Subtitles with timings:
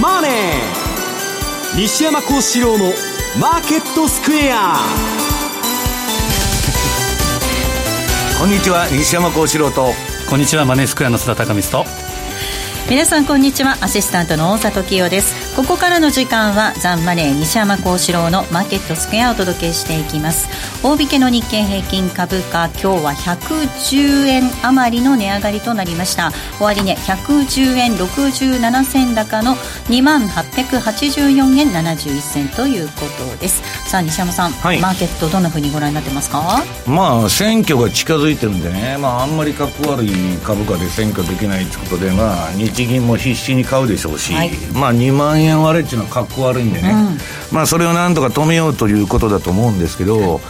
[0.00, 0.30] マネー」
[1.76, 2.92] 西山幸四郎の
[3.38, 4.78] 「マーケットスクエア」
[8.38, 9.92] こんにちは西山幸四郎と。
[10.28, 11.84] こんにちはマネースクエアの須田貴光と。
[12.88, 13.78] 皆さんこんにちは。
[13.80, 15.56] アシスタントの大里清です。
[15.56, 20.48] ここからの時間はザンマネー西山幸四郎のマーケットスクエアをお届けしていきます
[20.82, 26.32] 大引けの日経平均株価今日は110円余りの値上がりとなりました。
[26.58, 29.56] 終値、110円67銭高の
[29.90, 32.92] 2万884円71銭というこ
[33.30, 33.62] とです。
[33.90, 36.62] さあ西山さん、はい、マーケットどんなふうにご覧になってますか？
[36.86, 38.96] まあ選挙が近づいてるんでね。
[38.96, 40.10] まああんまりかっこ悪い
[40.42, 50.40] 株価で選挙できないってことでまあ日銀も必死に買うでしょうし、はい、まあ2万円割れっていうのはかっこ悪いんでね、うん、まあそれをなんとか止めようということだと思うんですけど、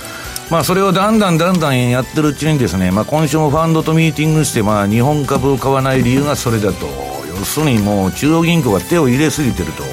[0.50, 6.86] まあそれをだんだんだんだんやってるうちにですね、まあ今週もファンドとミーティングして、まあ日本株を買わない理由がそれだと。
[7.28, 9.84] 要するにもう中央銀行が手を入れすぎてると。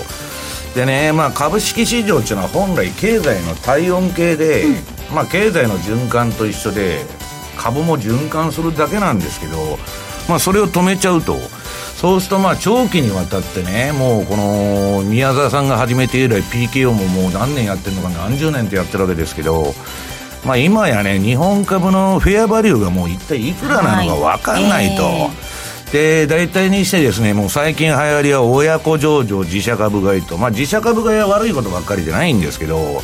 [0.73, 4.75] でね、まあ株式市場っていうのは本来経済の体温計で、うん、
[5.16, 7.05] まあ経済の循環と一緒で、
[7.55, 9.77] 株も循環するだけなんですけど、
[10.27, 11.38] まあそれを止めちゃうと。
[11.95, 19.73] そうするとまあ長期にわたってね、もうこの宮沢さんが始めて以来 PKO ももう何年やってるのか何十年とやってるわけですけど、
[20.45, 25.03] まあ今やね、日本株のフェアバリューがもう一体いくらなのか分かんないと。
[25.03, 25.30] はいえ。
[25.89, 33.02] ー、で大体にしてですねもう最近流行りは親子上場自社株買いと、まあ、自社株買いは悪いことばっかりじゃないんですけど、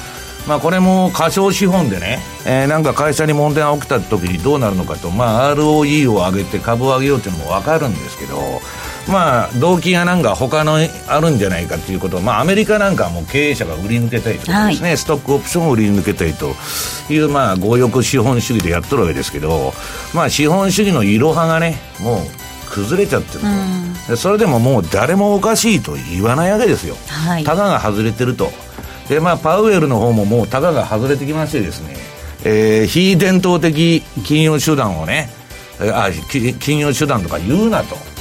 [0.47, 8.61] まあ、これも過小資本でね、えー、なんか会社に問題が起きた時にどうなるのかと、まあ、ROE を上げて株を上げようというのも分かるんですけど、
[9.07, 16.53] まあ、動機がなんか他のあるんじゃないかということまあ、アメリカなんかはもう経営者が売り抜けたいということですね、はい、ストックオプションを売り抜けたいと
[17.11, 19.73] いう、まあ、強欲資本主義でやっとるわけですけど、
[20.13, 22.19] まあ、資本主義のいろはがね、もう
[22.71, 23.47] 崩れちゃってると、
[24.09, 28.49] うん、それでももう誰もおかしいと言わないわけですよ、はい、たがが外れてると。
[29.09, 31.95] で、まあ、パウエルの方ももうたがが外れてきましてですね、
[32.45, 35.29] えー、非伝統的金融手段をね、
[35.79, 36.09] あ
[36.59, 38.12] 金融手段とか言うなと。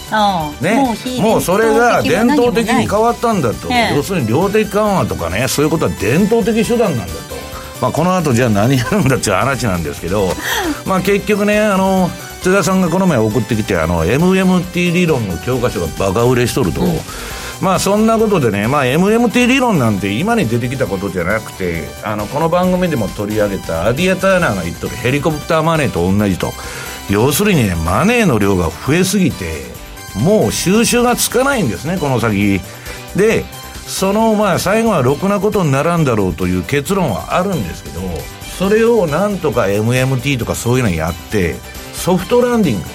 [0.61, 7.35] ね、もうそれが伝統的に変わったんだと、要するに量的緩和とかねそういうことは伝統的手段なんだと、
[7.81, 10.29] まあ、この後じゃあ何やるんだっていう話なんですけど、
[10.87, 12.11] まあ、結局ねあの
[12.43, 16.89] 津田さんがこの前送ってきてあの MMT 理論の教科書がバカ売れしとると、うん、
[17.63, 26.53] まあそんなことでね、まあ、MMT 理論なんて今に出てきたことじゃなくてあのこの番組でも取り上げたアディア・ターナーが言っとるヘリコプターマネーと同じと。
[27.11, 29.82] 要するにねマネーの量が増えすぎて
[30.17, 32.61] もう収集がつかないんですねこの先。
[33.17, 33.45] で
[33.87, 38.01] そのまあ最後はろくなことにならんだろうという結論はあるんですけど
[38.59, 41.57] それをなんとか MMT とかそういうのやって
[41.93, 42.87] ソフトランディング、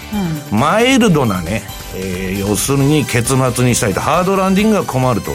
[0.53, 1.63] うん、マイルドなね、
[1.95, 5.31] えー、要するに結末にしたいとハードランディングが困ると。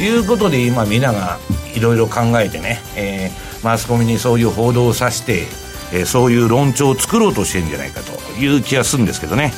[0.00, 1.38] いうことで今みんなが
[1.74, 5.46] いろいろ考えてね、えー、マスコミにそういう報道をさして、
[5.92, 9.52] えー、そういう論調を作ろうとしてるんじゃないかという気がするんですけどね。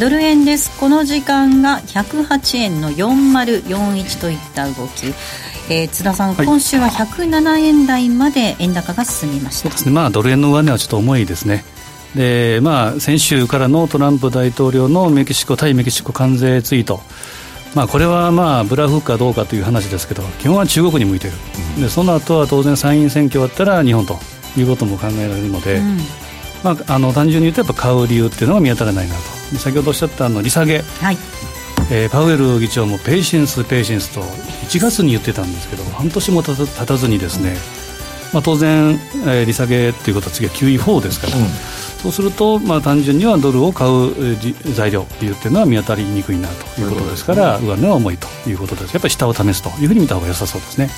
[0.00, 0.74] ドル円です。
[0.80, 5.08] この時間が108円の4041といった動き、
[5.68, 9.62] えー、津田さん、はい、今週は107円台まで円高が進みました。
[9.64, 11.64] そうですね、まあ、ドル円の上値はちょっと重いですね。
[12.14, 17.02] で、まあ、先週からのトランプ大統領のメキシコ対メキシコ関税ツイート。
[17.74, 21.36] まあ、これはまあブラフかどうかという話ですけど基本は中国に向いている、
[21.76, 24.18] うん、でその後は当然参院選挙終わったら日本と
[24.56, 25.98] いうことも考えられるので、うん、
[26.62, 29.20] まあ、あの単純に言うとやっぱ買う理由っていうのが見当たらないなと。
[29.58, 31.16] 先ほどおっしゃったあの利下げ、はい。
[31.92, 37.56] えー、パウエル議長もペーシェンス、ペーシェンスと1月に言ってたんですけど半年も経たずにですね、
[38.32, 38.92] まあ、当然、
[39.26, 41.46] えー、利下げということは次は QE4 ですから、うん、
[42.00, 44.36] そうすると、まあ、単純にはドルを買う
[44.72, 48.92] 材料理由っていうのは見当たりにくいなということですから、上値は重いということです。
[48.92, 50.90] やっぱり下を試すというふうに見た方が良さそうですね。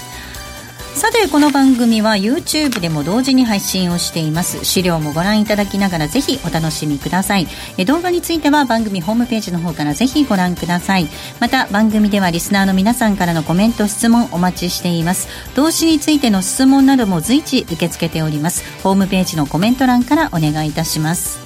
[0.94, 4.62] さてこの番組は YouTube でも同時に配信をしています。
[4.64, 7.48] 資料もご覧いただきながらぜひお楽しみください。
[7.78, 11.08] え動画については番組ホームページの方からぜひご覧ください。
[11.40, 15.28] また番組ではリスナーの皆さんからのコメント質問お待ちしています。
[15.54, 18.62] 投資についての質問なども随時受け付けております。
[18.82, 21.40] ホームページのコメント欄からお願いいたします。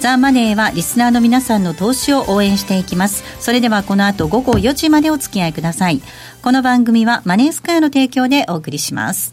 [0.00, 3.24] ザ・マネーはリスナーの皆さんの投資を応援していきます。
[3.40, 6.00] それではこの後午後4時までお付き合いください。
[6.42, 9.32] この番組はマネースクエアの提供でお送りします。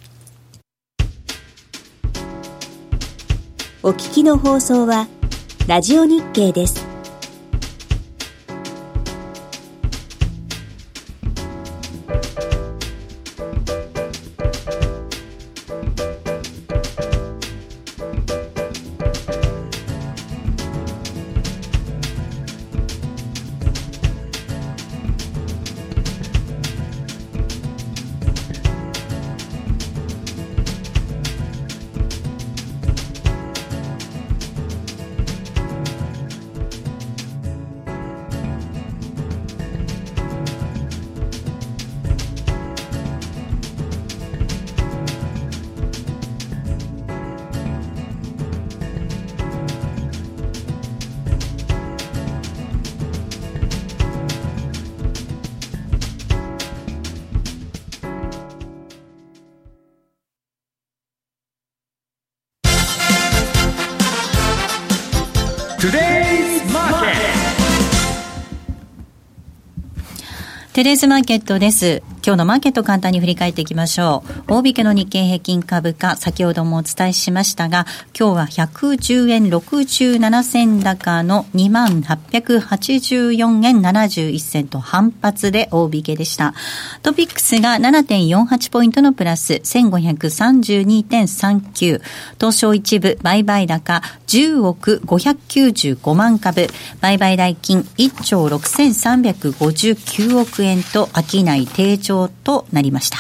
[3.82, 5.08] お聞きの放送は、
[5.68, 6.89] ラジオ日経です。
[70.80, 72.02] テレーズマーケットです。
[72.30, 74.54] 今日のマーケット簡単に振り返っていきましょう。
[74.54, 86.54] 大引けの日経平均株価、先ほどもお伝えしましたが、今日は110円67銭高の2884円71銭と反発で大引けでした。
[87.02, 92.02] トピックスが7.48ポイントのプラス1532.39。
[92.40, 96.68] 東証一部売買高10億595万株。
[97.02, 103.18] 売買代金1兆6359億円と商い低調上となりました。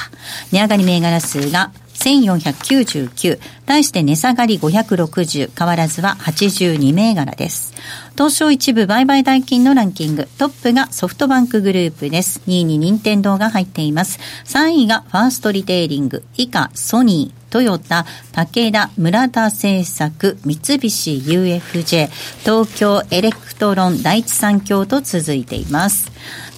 [0.51, 3.39] 値上がり銘柄数が1499。
[3.65, 5.51] 対して値下がり560。
[5.57, 7.73] 変わらずは82銘柄です。
[8.13, 10.27] 東証一部売買代金のランキング。
[10.37, 12.41] トップがソフトバンクグループです。
[12.47, 14.19] 2位に任天堂が入っています。
[14.45, 16.23] 3位がファーストリテイリング。
[16.37, 17.39] 以下、ソニー。
[17.49, 22.09] トヨタ、武田、村田製作、三菱 UFJ、
[22.41, 26.11] 東京エレクトロン、第一三共と続いています。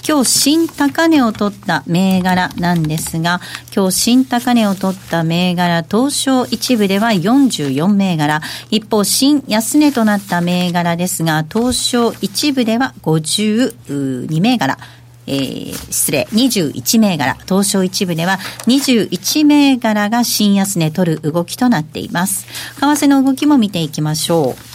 [0.07, 3.39] 今日新高値を取った銘柄なんですが、
[3.75, 14.77] 今日新高値を取った銘柄、東証一部では44銘柄、一方新安値となった銘柄ですが、東証一部では52銘柄、
[15.27, 22.47] えー、失礼、21銘柄、東証一部では21銘柄が新安値取る動きとなっています。
[22.80, 24.70] 為替の動きも見ていきましょう。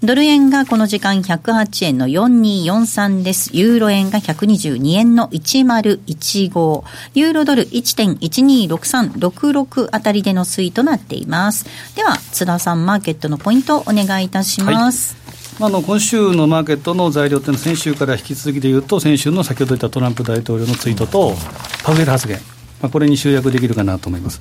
[0.00, 3.50] ドル円がこの時間108円の4243です。
[3.52, 6.84] ユーロ円が122円の1015。
[7.14, 11.66] ユーロドル1.126366あたりでの推移となっています。
[11.96, 15.16] では、津田さん、マーケットのポイントをお願いいたします。
[15.58, 21.34] はい、あの今週のマーケットの材料というのは先週から引き続きでいうと先週の先ほど言ったトランプ大統領のツイートと
[21.82, 22.38] パウエル発言、
[22.80, 24.40] まあ、これに集約できるかなと思います。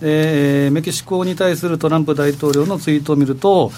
[0.00, 3.72] えー、メキシコに対するトランプ大統領のツイートを見ると、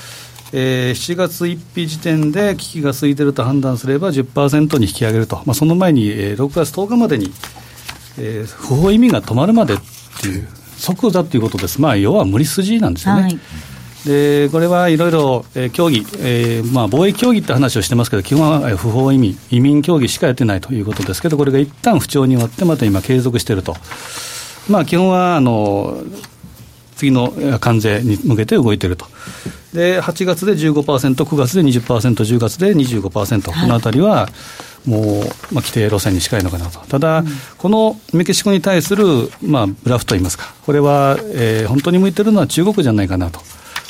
[0.52, 7.32] えー、7月1日時点で危機が過ぎていると判断すれば10%に引き上げると、まあ、その前に、えー、6月10日までに、
[8.18, 9.76] えー、不法移民が止まるまでっ
[10.20, 13.22] ていう、即座ということです、まあ、要は無理筋なんですよね。
[13.22, 13.38] はい
[14.04, 23.76] でこれはいろいろ、えー、協議、えーまあ、貿易協議って話をしてますけど、基本は不法移民、移民協議しかやってないということですけど、これが一旦不調に終わって、また今、継続していると、
[24.70, 26.02] まあ、基本はあの
[26.96, 29.04] 次の関税に向けて動いていると。
[29.72, 31.80] で8月で15%、9月で20%、
[32.14, 34.28] 10月で25%、はい、このあたりは
[34.84, 37.26] もう、まあ、規定路線に近いのかなと、ただ、うん、
[37.58, 39.04] このメキシコに対する、
[39.42, 43.40] まあ、ブラフといいますか、これは、えー、本当に向いてるのは中国じゃないかなと。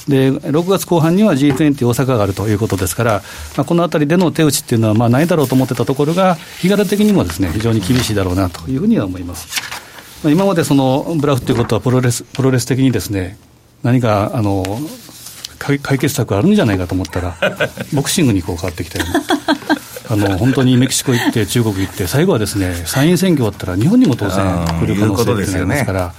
[0.09, 3.23] で6月後半には G20 大阪があるということですから、
[3.57, 9.49] まあ、このあたりでの手打ちっていうのはまあないだろうと思ってたところが、日柄的にもですね非常に厳しいだろうなというふうには思います。
[10.25, 13.39] まあ、今までそのブラフということはプロレス、プロレス的にですね、
[13.83, 14.65] 何かあの
[15.61, 17.37] 解決策あるんじゃないかと思ったら、
[17.93, 19.23] ボクシングにこう変わってきたような。
[20.13, 24.37] あの本当にメキシコ行って、中国行って、最後はですね参院選挙終わったら、日本にも当然
[24.81, 26.13] 来る可能性がありますから、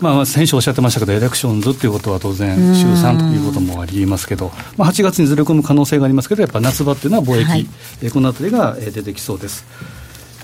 [0.00, 7.66] まあ、先週おっしゃってましたけど、エレクションズということは当然、週3ということもありますけど、まあ、8月にずれ込む可能性がありますけど、やっぱ夏場っていうのは貿易、はい、
[8.10, 9.64] このあたりが出てきそうです。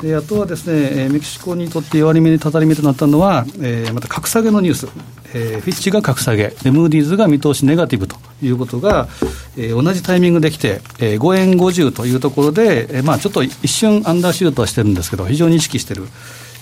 [0.01, 4.89] であとはですね、メキシコにとって弱り目にたたり目となったのは、えー、また格下げのニュース、
[5.35, 9.09] えー、フィッチが格下げで、ムーディーズが見通しネガティブということが、
[9.57, 16.07] えー、同じタイミングできて、えー、5円50というところで、えーまあ、ちょっと一瞬アンダーシュートはしてるんですけど、非常に意識してる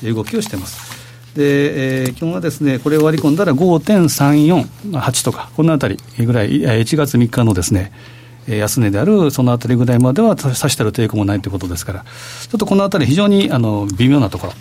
[0.02, 1.00] 動きをしてます。
[1.34, 7.92] で、えー、基本はですね、これを割り込んだら5.348とか、このあたりぐらい、1月3日のですね、
[8.46, 14.52] 安値であるそのあたりぐらいまでは差してる抵抗もないということですから、ちょっとこのあたり、非常にあの微妙なところ。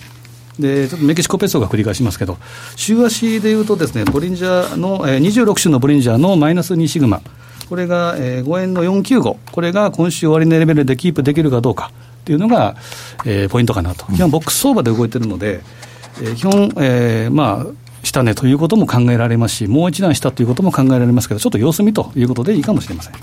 [0.60, 2.38] でちょっとメキシコペソが繰り返しますけど、
[2.76, 7.22] 週足でいうとですね、ボリンジャーの、えー、26種のボリンジャーのマイナス2シグマ、
[7.70, 12.76] これが、えー、5円の495、これが今週終値レベルでキープできるかどうかっていうのが、
[13.26, 14.06] えー、ポイントかなと。
[14.08, 15.62] 基本ボックス相場で動いてるので、
[16.22, 23.14] えー、基本、えー、まあ、下値ということも考えられますし、もう一段下ということも考えられますけど、ちょっと様子見ということでいいかもしれません。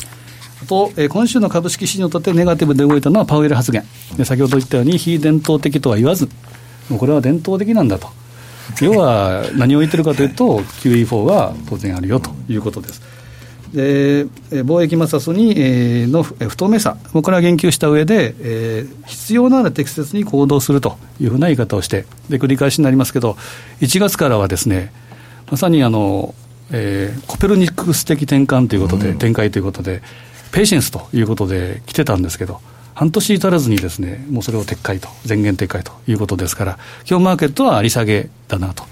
[0.66, 3.84] と、えー、今週の株式市場にとってネガティブで動いたのはパウエル発言。
[4.16, 6.28] で先ほど言ったように、非伝統的とは言わず、
[6.88, 8.08] もうこれは伝統的なんだと。
[8.80, 13.02] 要は何を言ってるかというと、QE4 は当然あるよということです。
[13.72, 23.36] で貿易摩擦に、えー、の不透明さ、これは言及した上で、えー、必要なら適切に行動するというふうな言い方をして、で繰り返しになりますけど、
[23.80, 24.92] 1月からはですね、
[25.50, 26.34] まさにあの、
[26.70, 30.02] えー、コペルニクス的転換ということで、うん、展開ということで、
[30.52, 32.60] ペーシェンスということで来てたんですけど、
[32.96, 38.84] 半年足らずにですね、もうそれを撤回と、全言撤回ということですから、今日マーケットはあり下げだなと。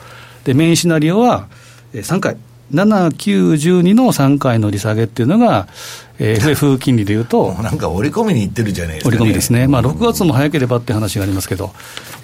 [0.44, 1.48] で、メインシナリオは
[1.94, 2.36] 3回、
[2.70, 5.68] 7、9、12の3回の利下げっていうのが、
[6.18, 11.72] えー、 FF 金利でいうと、なんか織り込みにいってるじゃないですか、ね、織り込みですね、まあ、6月も早ければって話がありますけど、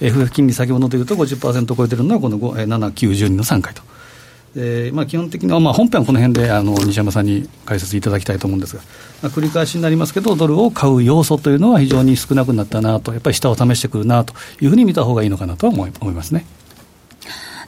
[0.02, 3.80] FF 金利先物でいうと50%超えてるのは、この7、9、12の3回と。
[4.56, 8.82] えーまあ、基本的には、まあ、本編はこの辺であの西山さんに解説いただきたいと思うんですが、
[9.22, 16.44] まあ、繰り返しになりますけど、ドルを買う要素というのは非常に少なくなったなと、やっぱり下を試してくるなというふうに見たほうがいいのかなとは思い思いますね。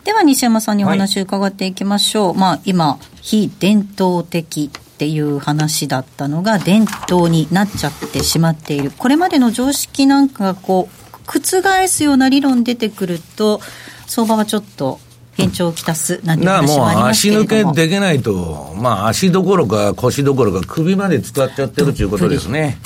[0.03, 13.61] では西山さんにお話を伺っていきましょう、はい、まあ、今、非伝統的っていう話だったのが、伝統になっちゃってしまっている、これまでの常識なんかがこう覆すような理論出てくると、
[14.09, 14.99] 相場はちょっと
[15.39, 22.79] 現状をきたすなんて話もありますけれども足抜けできないと、まあ、足どころか腰どころか首まで使っちゃってるということですね。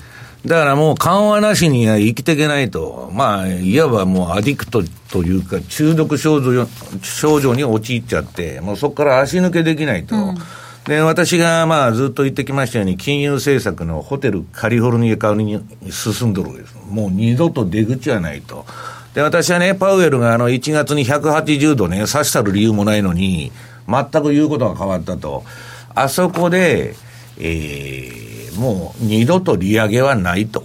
[0.44, 6.68] だからもう緩和なしには生きていけないと、まあ、いわばもうアディクトというか、中毒症状
[7.02, 10.14] 症状に陥っちゃって、もうそこから足抜けできないと。
[10.14, 10.34] うん
[10.86, 15.60] で、私がまあずっと言ってきましたように、金融政策のホテルカリフォルニア側に
[15.90, 16.76] 進んどるわけです。
[16.88, 18.64] もう二度と出口はないと。
[19.16, 23.50] で、私はね、パウエルがあの1月に180度ね、刺したる理由もないのに、
[23.88, 25.42] 全く言うことが変わったと。
[25.94, 26.94] あそこで、
[27.38, 30.64] えー、もう二度と利上げはないと。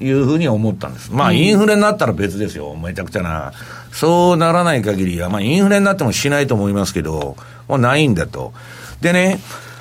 [0.00, 1.12] いうふうに思ったんです。
[1.12, 2.76] まあ、インフレになったら別ですよ。
[2.76, 3.52] めちゃくちゃな。
[3.90, 7.36] そうならない限りは、まあ、インフレになってもしないと思いますけど、
[7.66, 8.52] もうないんだと。
[9.00, 9.40] でね、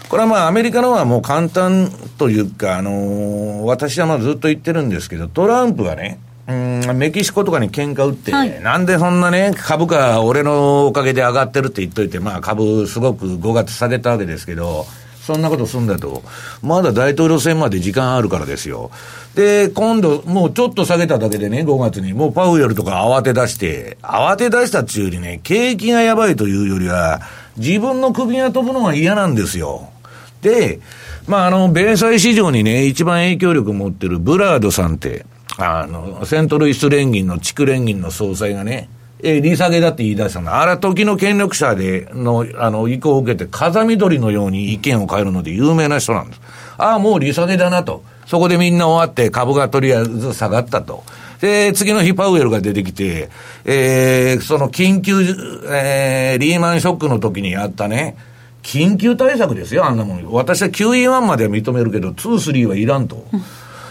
[0.09, 6.17] これはまあアメリカのはもう簡単というか、あのー、私はまあずっと言ってるんですけど、トランプがね、
[6.47, 14.85] うんメキシコとかに喧嘩売って、はい、なんでそんなね、株価、俺のおかげで上がってるって言っといて、まあ株すごく5月下げたわけですけど、
[15.27, 16.23] そんなことすんだと。
[16.61, 18.91] まだ大統領選まで時間あるからですよ。
[19.35, 27.19] で、今度、もうちょっと下げただけでね、5月に、もうパウエルとか慌て出して、慌て出したっていうよりね、景気がやばいというよりは、
[27.57, 29.89] 自分の首が飛ぶのが嫌なんですよ。
[30.41, 30.79] で、
[31.27, 35.25] まあ、あの、米債市場にね、一番影響力を持ってるブラードさんって、
[35.57, 38.89] あの、セントルイス連銀の地区連銀の総裁がね、
[39.23, 40.53] えー、利下げだって言い出したの。
[40.53, 46.41] あら、時の権力者で、の、あの、意向を受けて、風見鶏のように意見を変えるので有名な人なんです。
[46.77, 48.03] ああ、もう利下げだなと。
[48.27, 51.03] そこでみんな終わって株がとりあえず下がったと。
[51.41, 53.29] で、次の日パウエルが出てきて、
[53.65, 55.21] えー、その緊急、
[55.71, 58.17] えー、リーマンショックの時にやったね、
[58.63, 60.25] 緊急対策ですよ、あんなもん。
[60.31, 62.13] 私は QE1 までは認めるけど、2、
[62.53, 63.25] 3はいらんと。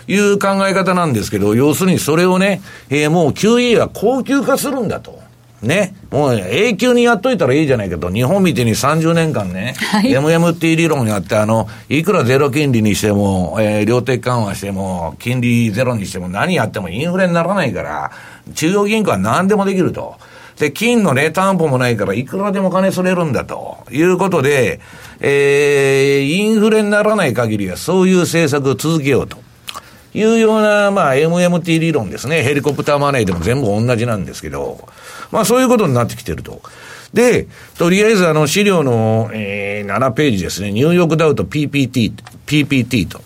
[0.09, 5.27] いう考え方なんですけど、要するにそれをね、えー、もう QE は高級化するんだと。
[5.63, 5.95] ね。
[6.11, 18.11] もう永久にやっといたらいいじゃないけど、日本みたいに30年間ね、はい、MMT 理論やって、あの、いくらゼロ金利にしても、えー、量的緩和しても、金利ゼロにしても何やってもインフレにならないから、
[18.55, 20.17] 中央銀行は何でもできると。
[20.59, 23.79] で、金のね、担保もないから、いくらでも金それるんだと。
[23.91, 24.81] いうことで、
[25.21, 29.46] えー、インフレにならない限りは、そういう政策を続けようと。
[30.17, 32.43] いうような、まあ、MMT 理論ですね。
[32.43, 34.89] ヘリコプターマネーでも全部同じなんですけど、
[35.31, 36.63] まあ、そういうことになってきてると。
[37.13, 37.47] で、
[37.79, 40.73] とりあえずあの資料の、えー、7ページですね。
[40.73, 42.15] ニューヨークダウと PPT、
[42.47, 43.21] PPT と。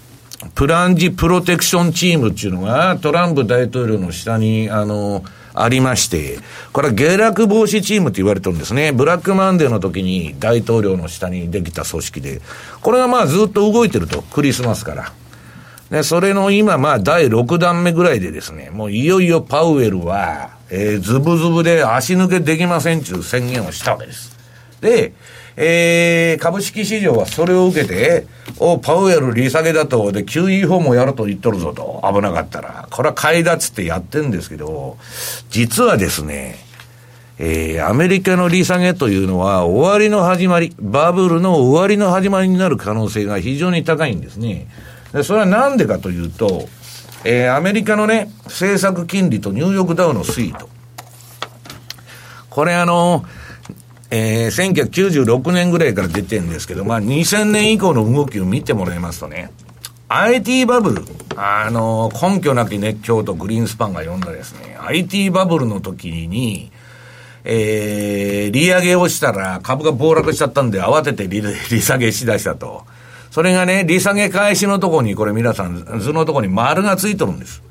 [0.54, 5.23] プランジプロテクションチームっていうのがトランプ大統領の下に、あの、
[5.54, 6.38] ありまして、
[6.73, 8.92] これは下落防止チームって言われてるんですね。
[8.92, 12.40] ブラックマンデーの時に大統領の下にできた組織で、
[12.80, 15.12] これがまあずっと動いてると、クリスマスから。
[15.90, 24.37] で、それの今、まあ、第6弾目ぐらいでですね、もういよいよパウエルは、えー、ズブズブで足抜けできませんっていう宣言をしたわけです。
[24.80, 25.12] で、
[25.56, 28.26] えー、株式市場はそれを受けて、
[28.59, 32.87] お、パウエル利下げだと、で、QE4 もやると言っとるぞと、危なかったら。
[32.90, 34.97] これは買いだっつってやってんですけど、
[35.50, 36.56] 実はですね、
[37.38, 44.68] えー、アメリカの利下げというのは終わりの始まり、バブルの終わりの始まりになる可能性が非常に高いんですね。
[45.12, 46.68] でそれはなんでかというと、
[47.24, 50.68] えー、アメリカのね、政策金利とニューヨークダウの推移と。
[52.48, 53.24] これあの、
[54.10, 54.84] えー、
[55.28, 59.50] 1996年ぐらいから出てるんですけど、まあ2000年以降の動きを見てもらいますとね、
[60.08, 61.04] IT バブル、
[61.36, 66.72] あの、根拠なき熱狂とグリーンスパンが呼んだですね、IT バブルの時に、
[67.44, 71.40] えー、利上げをしたら株が暴落しちゃったんで慌てて利
[71.70, 72.84] 利下げしだしたと。
[73.30, 77.62] それがね、利下げ開始のとこに、これ皆さん、図のとこに丸がついとるんです。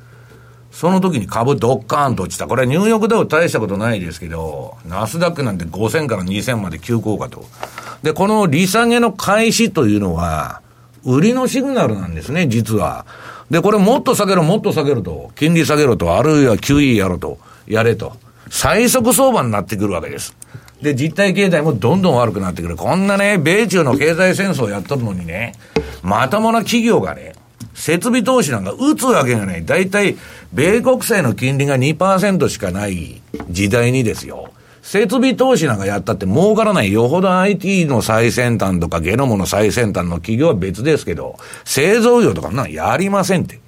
[0.72, 2.48] その時に株ドッカーンと落ちた。
[2.48, 7.46] これはニューヨークダウ大したことないですけど、ナスダックなんて5000から2000まで急降下と。
[8.04, 10.62] で、この利下げの開始というのは、
[11.04, 13.06] 売りのシグナルなんですね、実は。
[13.50, 15.32] で、これもっと下げろ、もっと下げろと。
[15.36, 18.14] 金利下げろと、あるいは QE やろと、やれと。
[18.50, 20.36] 最速相場になってくるわけです。
[20.82, 22.78] で、実体経済もどんどん悪くなってくる。
[22.78, 25.54] こんなね、米中の経済戦争やっとるのにね、
[26.02, 27.34] まともな企業がね、
[27.74, 29.66] 設備投資なんか打つわけがない。
[29.66, 30.18] 大体、
[30.54, 34.52] 米国債の金利が2%しかない時代にですよ。
[34.82, 36.92] 設備投資なんかやったって儲からない。
[36.92, 43.60] よほど IT の最先端とかゲノムの最先端の企業は別ですけど、製造業とかなんやりませんって。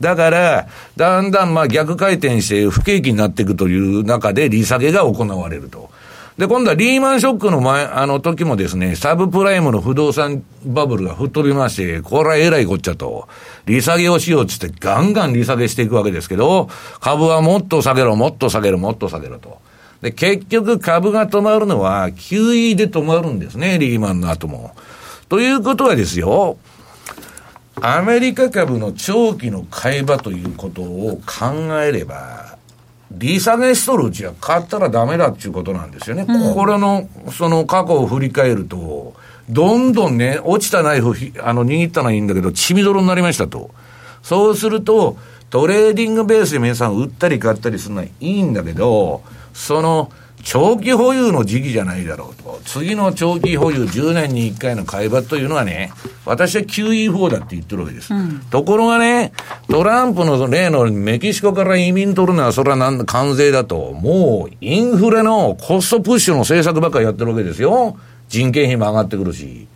[0.00, 5.90] だから、だんだんまあ逆回転して不景気になっていくという中で利下げが行われると。
[6.38, 13.26] で、今度はリーマンショックの前、あの時もですね、サブプライムの不動産バブルが吹っ飛びまして、これはえらいこっちゃと、
[13.64, 16.68] 利下げをしようっつってガンガン利下げしていくわけですけど、
[17.00, 19.58] 株はもっと下げろ、もっと下げろ、もっと下げろと。
[20.02, 24.76] で、結局株が止まるのは QE で止まるんですね、リーマンの後も。
[25.30, 26.58] ということはですよ、
[27.80, 32.45] アメリカ株の長期の買い場ということを考えれば、
[33.16, 36.26] 利下げしとるうちは買ったらダメだっていうことなんですよね。
[36.28, 39.14] うん、これの、その過去を振り返ると、
[39.48, 43.70] どんどんね、落ちたナイフ、あの、握ったのはいいんだけど、血みどろになりましたと。
[44.22, 45.16] そうすると、
[45.50, 49.22] トレーディングベースで皆さん売ったり買ったりするのはいいんだけど、
[49.54, 50.10] その、
[50.42, 52.60] 長期保有の時期じゃないだろうと。
[52.64, 55.92] 次の長期保有10年に1回の買い場というのはね、
[56.24, 58.14] 私は QE4 だって言ってるわけです。
[58.14, 59.32] うん、ところがね、
[59.68, 67.96] トランプの例のメキシコから移民取るのはそれはなん関税だと、もうインフレのコストプッシュの政策ばっかりやってるわけですよ。
[68.28, 69.66] 人件費も上がってくるし。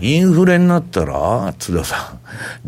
[0.00, 2.18] インフレになったら、津田さん、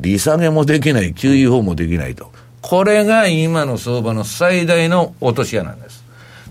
[0.01, 2.31] 利下げもできない、QE4 もできないと。
[2.63, 6.05] これが今の相場の最大の落とし穴なんです。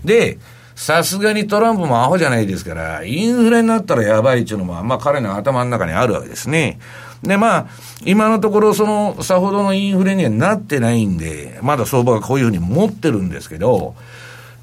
[0.04, 0.38] で、
[0.76, 6.78] さすがにトランプもアホじゃないですから、インフレになったらやばいっていうのも、まあ彼の頭の中にあるわけですね。
[7.22, 7.66] で、まあ、
[8.04, 13.94] 今のところその、さほどのインフレにはなってないんで、まだ相場がこういうふうに持ってるんですけど、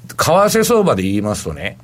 [0.06, 1.78] 為替相場で言いますとね、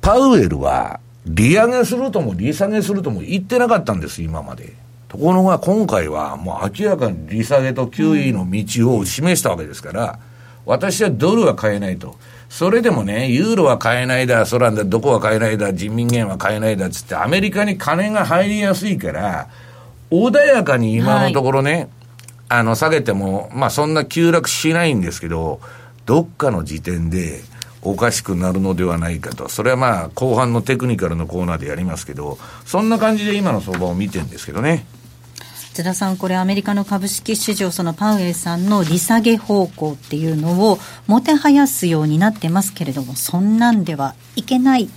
[0.00, 4.74] パウエルは、利上げするとも利下げするとも言ってなかったんです、今まで。
[5.08, 10.18] ところが今回はもう明らかに利下げと QE の道を示したわけですから、
[10.66, 12.16] 私はドルは買えないと。
[12.48, 19.48] それでもね、ユーロは買えないだ、そらだ、どこは買えないだ、人民元は買えないだっつって、アメリカに金が入りやすいから、
[20.10, 21.88] 穏やかに今のところね、はい、
[22.48, 25.60] あの、下げても、まあそんな急落しないんですけど、
[26.04, 27.40] どっかの時点で、
[27.82, 29.48] おかしくなるのではないかと。
[29.48, 34.86] それはまあ、後半のテクニカルのコーナーでやりますけど、そんな感じで今の相場を見てるんですけどね。
[35.76, 44.88] 津田さん、これ、アメリカの株式市場、そのパウエルさんの利下げ方向っていうのをもてはやすようになってますけれども、そんなんではいけない。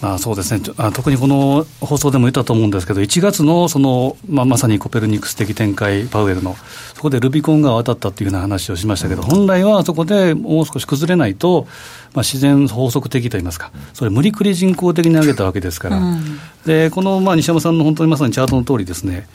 [0.00, 0.62] まあ、そうですね。
[0.78, 6.56] あ特にこの放送でも言ったと思うんですけど、1月のその、まあ、まさにコペルニクス的展開、パウエルの、
[6.94, 11.66] そこでルビコンが渡ったというような話をしましたけど、本来はそこでもう少し崩れないと、
[12.14, 19.26] まあ、自然法則的といいますか、それ、無理くり人工的に上げたわけですから、うん、でこのまあ西山さんの本当にまさにチャートの通りですね、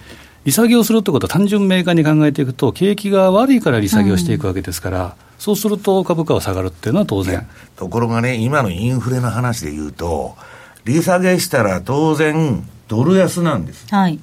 [0.46, 7.48] 利下げをするということは単純明快に考えていくと、景気が悪いから利下げをしていくわけですから、うん、そうすると株価は下がるっていうのは当然。
[7.76, 10.36] ところがね、今のインフレの話で言うと、
[10.86, 13.88] 利下げしたら当然、ドル安なんです。
[13.90, 14.20] はい。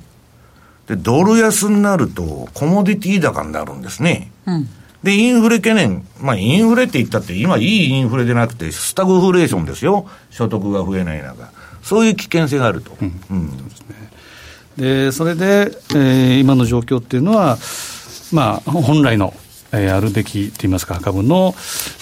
[0.86, 4.30] で、ドル安になると、コモディティ高になるんですね。
[4.46, 4.68] うん。
[5.02, 6.04] で、インフレ懸念。
[6.20, 10.06] まあ、インフレって言ったって、今いいインフレでなくて、スタグフレーションですよ。
[10.30, 11.50] 所得が増えない中。
[11.82, 12.96] そういう危険性があると。
[13.00, 13.20] うん。
[13.30, 14.09] うん、そうですね。
[14.76, 17.58] でそれで、えー、今の状況っていうのは、
[18.32, 19.34] まあ、本来の
[19.72, 21.54] えー、あるべきといいますか、株の、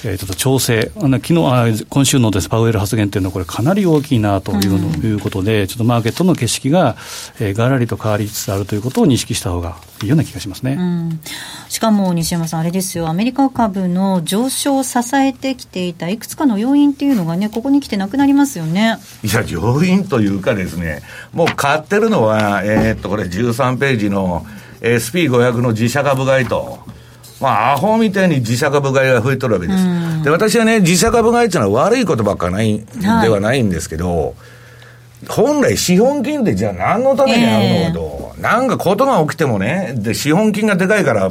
[0.05, 6.97] えー、ちょっと調整、あの昨日あ今週のです、パウエル発言というのは、これ、かなり大きいなというの、うん、いうことで、ちょっとマーケットの景色が、
[7.41, 11.21] えー、がらりと変わりつつあるということを認識した方がいいような気がしますね、うん、
[11.69, 18.99] しかも西山さん、あれですよ、アメリカ株の上昇を支えてきていたいくつかの要因っていうのがね、ここに来てなくなりますよね。
[19.23, 21.03] いや、要因というかですね、
[21.33, 24.47] もう買ってるのは、えー、っと、これ13ページの
[24.81, 26.79] SP500 の自社株買いと。
[27.41, 30.25] まあ、アホみたいに自社株買いが増えとるわけです。
[30.25, 34.35] で、私はね、自社株買いっていうのは悪いことばっかない、はい、ではないんですけど、
[35.29, 41.31] 本来資本金ってじゃあ何のためにあるのかと、えー、なんかことが起きてもね、で、資本金がでかいから、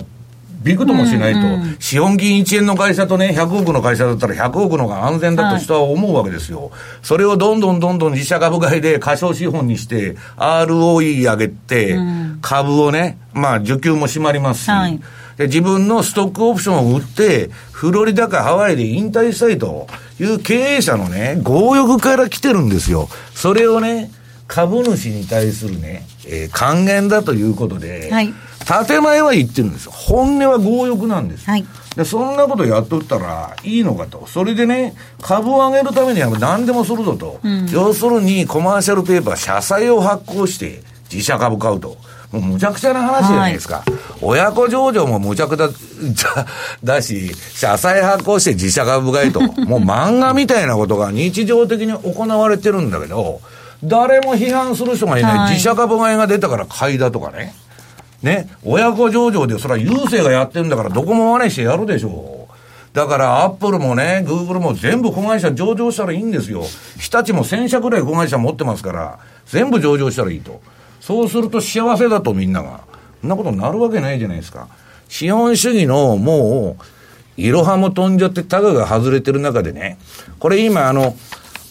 [0.64, 6.64] びくともしないと、うんうん、資本金1円の会社とね、100億の会社だったら100億の方が安全だと人は思うわけですよ。
[6.64, 6.72] はい、
[7.04, 11.98] それをどんどんどんどん自社株買いで過小資本にして、ROE 上げて、
[12.42, 15.00] 株をね、まあ、受給も締まりますし、はい
[15.38, 19.88] で、自分のストックオプションを売って、フロリダかハワイで引退したいと
[20.20, 23.08] いう経営者のね、強欲から来てるんですよ。
[23.36, 24.12] それをね、
[24.48, 28.34] 株主に対するね、えー、還元だということで、はい、
[28.88, 29.92] 建前は言ってるんですよ。
[29.92, 31.46] 本音は強欲なんです。
[31.46, 31.66] はい
[31.98, 34.28] で、そんなことやっとったらいいのかと。
[34.28, 37.40] それでね、株を上げるためには何でもするぞと。
[37.72, 41.98] 要するにコマーシャルペーパー、社債を発行して自社株買うと。
[42.32, 43.84] もうむちゃくちゃな話じゃないですか。
[44.22, 45.70] 親子上場もむちゃくちゃ
[46.84, 49.40] だし、社債発行して自社株買いと。
[49.42, 53.42] もう漫画みたいなことが日常的に行われてるんだけど、
[53.84, 55.38] 誰も批判する人がいない。
[55.38, 57.54] はい自社株買いが出たから買いだとかね。
[58.22, 62.96] ね、親子上場で、それは郵政がやってるんだから、どこも真似してやるでしょう。
[62.96, 66.64] だから、アップルもね、グーグルも全部子会社上場したらいいんですよ。
[66.98, 70.62] 日立も1000社ぐらい子会社持ってますから、全部上場したらいいと。
[71.08, 72.82] そうすると幸せだとみんなが。
[73.22, 74.68] そんなことになるわけないじゃないですか。
[75.08, 76.76] 資本主義のも
[77.38, 79.98] う、いろはも飛んじゃってタガが外れてる中でね、
[80.38, 81.16] これ今あの、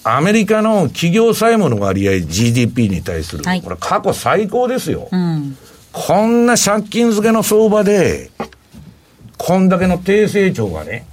[0.05, 5.09] アメリカの企業債務の割合 GDP に対する、はいこれ過去最高ですよ。
[5.12, 5.59] うん。
[5.92, 8.31] こんな借金付けの相場で、
[9.37, 11.07] こんだけの低成長がね、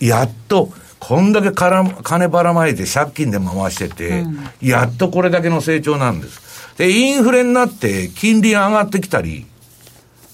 [0.00, 4.24] やっと、こんだけから金ばらまいて借金で回してて、
[4.62, 6.51] やっとこれだけの成長なんです。
[6.76, 9.46] で、インフレになって金利が上がってきたり、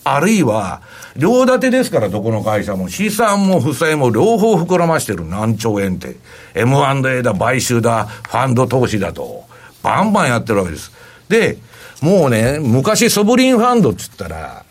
[0.05, 0.81] あるいは、
[1.17, 2.89] 両立てですから、どこの会社も。
[2.89, 5.27] 資産も負債も両方膨らましてる。
[5.27, 6.17] 何兆円って。
[6.55, 9.45] M&A だ、買収だ、ファンド投資だと。
[9.83, 10.93] バンバンやってるわけです。
[11.29, 11.59] で、
[12.01, 14.65] もうね、昔ソブリンファンドっつったら、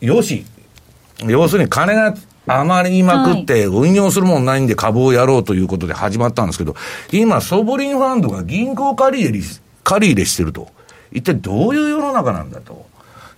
[0.00, 0.46] よし。
[1.26, 2.14] 要するに金が
[2.46, 6.74] 余りまくって運用するもんないんで株をやろうということで始まったんですけど、
[7.12, 9.44] 今ソブリンファンドが銀行借り入れ、
[9.84, 10.68] 借り入れしてると。
[11.12, 12.90] 一体どういう世の中なんだと。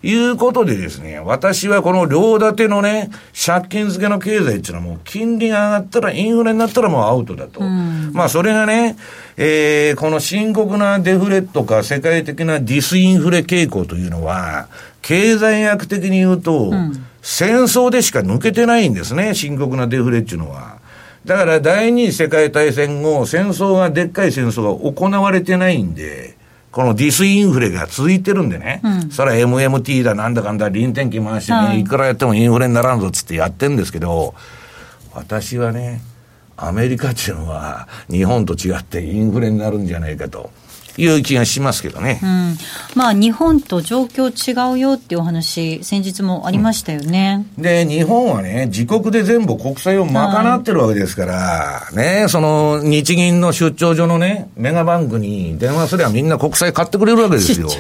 [0.07, 7.63] いうことでですね、私はこの両立てのね、借金付けの経済っていうのはもう金利が上がったらインフレになったらもうアウトだと。
[7.63, 8.97] まあそれがね、
[9.39, 14.69] えー、この深刻なデフレとか世界的なディスインフレ傾向というのは、
[15.01, 16.71] 経済学的に言うと、
[17.23, 20.79] 戦争でしか抜けてないんですね、深刻なデフレっていうのは。
[21.25, 26.37] だから第二次世界大戦後、戦争が、でっかい戦争が行われてないんで、
[26.75, 28.83] このディスインフレが続いてるんでね、
[29.13, 31.81] それは MMT だなんだかんだ臨転機回してね、はい。
[31.83, 34.35] い、くらやってもインフレにならんぞっつってやってんですけど、
[35.13, 36.01] 私はね、
[36.57, 40.51] アメリカっていうのは日本と違ってインフレになるんじゃないかと
[40.97, 42.21] いう気がしますけどね。
[42.23, 42.57] うん、
[42.95, 47.47] まあ日本と状況違うよっていうお話、先日もありましたよね。
[47.59, 57.69] で、日本はね、自国で全部国債を賄ってるわけですから、ね、その日銀の出張所のね、メガバンクに電話すればみんな国債買ってくれるわけですよ。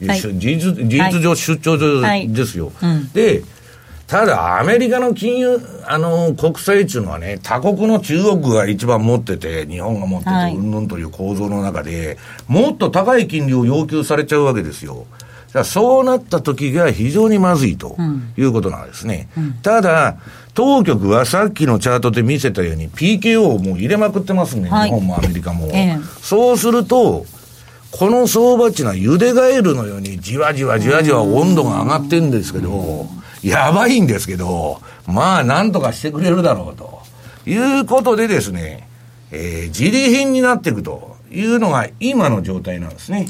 [0.00, 2.72] 事実、上出張所はいですよ。
[2.82, 3.42] うんで、
[4.06, 15.06] ただ、アメリカの金融、あの、国債っていうのはね、他国の中国が一番持ってて、日本が持ってて、はいうんぬんという構造の中で、もっと高い金利を要求されちゃうわけですよ。
[15.62, 17.96] そうなった時が非常にまずいと
[18.36, 19.28] いうことなんですね。
[19.62, 20.16] ただ、
[20.52, 25.68] 当局はさっきのチャートで見せたように PKO をもう入れまくってますね、はい日本もアメリカも。
[25.72, 27.24] ええそうすると、
[27.92, 33.06] この相場っていうのはゆでガエルのようにじわじわじわじわ温度が上がってるんですけど、
[33.44, 37.04] やばいんですけど、まあなんとかしてくれるだろうと。
[37.46, 38.88] いうことでですね、
[39.30, 43.28] えー、自利品になっていくというのが今の状態なんですね。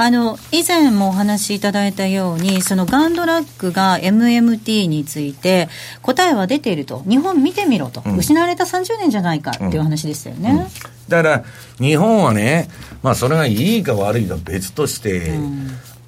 [0.00, 5.68] あの以前もお話しいただいたように、そのガンドラックが MMT について、
[6.02, 10.68] 答えは出ていると、日本見てみろと、失われた30年じゃないかっていう話でしたよね。
[11.08, 11.44] だから、
[11.80, 12.68] 日本はね、
[13.02, 15.32] まあそれがいいか悪いか別として、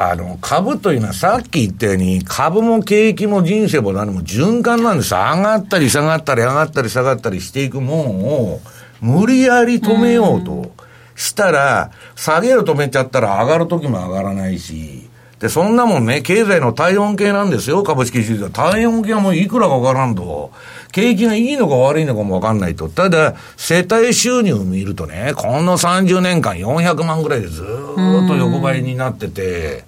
[0.02, 5.12] あの、株というのはさっき言ったように、株も景気も人生も何も循環なんです。
[5.12, 8.60] 上がったり下がったり上がったり下がったりしていくもんを、
[9.02, 10.72] 無理やり止めようと
[11.14, 15.09] したら、下げる止めちゃったら上がる時も上がらないし、
[15.40, 18.50] で、そんなもんね、経済の体温計なんですよ、株式市場。
[18.50, 20.53] 体温計はもういくらかわからんと。
[20.92, 22.90] 景気がいいのか悪いのかもわかんないと。
[22.90, 29.85] ただ、世帯収入を見るとね、この30年間400万ぐらいでずーっと横ばいになってて、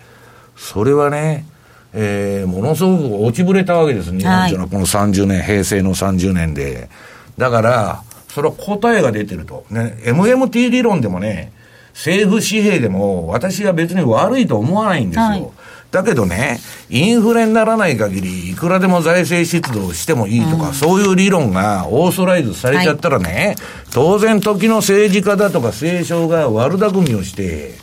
[0.57, 1.45] それはね、
[1.93, 6.89] えー、ものすごく落ちぶれたわけです、日本っていうのは、この30年、平成の30年で。
[7.37, 9.67] だから、それは答えが出てると。
[9.69, 11.53] ね、MMT 理論でもね、
[11.95, 15.25] 政府紙幣でも私は別に悪いと思わないんですよ。
[15.25, 15.49] はい
[15.93, 23.57] だけどね、インフレにならない限り、いくらでも財政出動してもいいとか、そういう理論がオーソライズされちゃったらね、
[23.93, 27.75] 当然時の政治家だとか政商が悪巧みをして、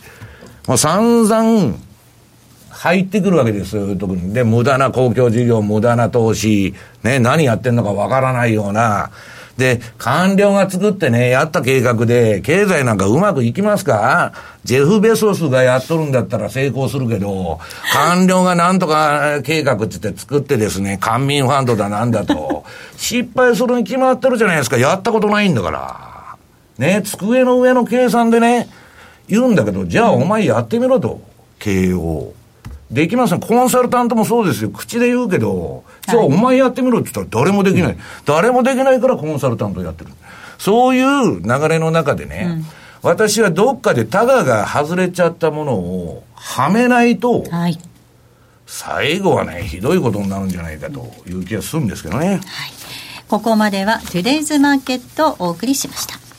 [0.66, 1.76] もう散々
[2.68, 4.34] 入ってくるわけですよ、特に。
[4.34, 9.10] で、無駄な公共事業、無駄な投資、ね、何やってんのかわからないような、
[9.60, 14.32] で、官僚が作ってね、やった計画で、経済なんかうまくいきますか？
[14.64, 17.60] ジェフ・ベソスがやっとるんだったら成功するけど、
[17.92, 22.64] 官僚がなんとか計画ってって作ってですね、官民ファンドだなんだと、
[22.96, 24.76] 失敗するに決まってるじゃないですか。
[24.76, 26.36] やったことないんだから。
[26.78, 28.68] ね、机の上の計算でね、
[29.28, 31.20] 言うんだけど、じゃあお前やってみろと、
[31.58, 32.32] 経営を。
[32.90, 33.40] できません。
[33.40, 34.70] コンサルタントもそうですよ。
[34.70, 37.92] 口で言うけど、じゃあお前やってみろって言ったら誰もできない。
[37.92, 40.10] うん、誰もできないからコンサルタントやってる。
[40.58, 42.64] そういう流れの中でね、うん、
[43.02, 47.78] 私はどっかでタガが外れちゃったものをはめないと、はい、
[48.66, 52.28] 最後はね、ひどいことになるんじゃないかという気がするんですけどね。
[52.28, 52.40] はい、
[53.28, 56.29] ここまではトゥデイズマーケットをお送りしました。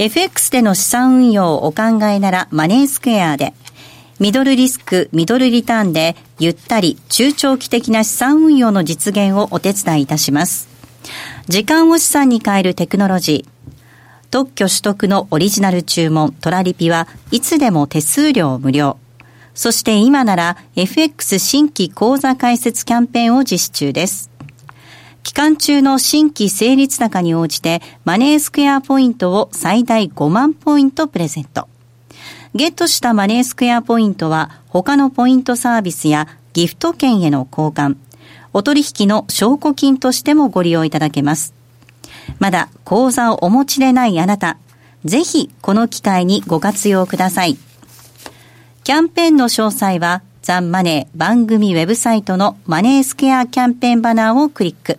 [0.00, 3.52] FX での資産運用をお考えならマネースクエアで、
[4.18, 10.70] ミドルリスク、ミドルリターンで、ゆったり、中長期的な資産運用の実現をお手伝いいたします。
[11.48, 13.80] 時間を資産に変えるテクノロジー。
[14.30, 18.96] 特許取得のオリジナル注文、トラリピはいつでも手数料無料。
[19.54, 24.29] そして今なら FX 新規口座開設キャンペーンを実施中です。
[25.22, 31.68] 期間中の新規成立高に応じてマネースクエアポイントを最大5万ポイントプレゼント。
[32.54, 37.96] ゲットしたマネースクエアポイントは他のポイントサービスやギフト券への交換、
[38.52, 41.54] お取引の証拠金としてもご利用いただけます。
[42.38, 44.56] まだ口座をお持ちでないあなた、
[45.04, 47.56] ぜひこの機会にご活用ください。
[48.82, 54.98] キャンペーンの詳細はザンマネー番組ウェブサイトのマネースクエアキャンペーンバナーをクリック。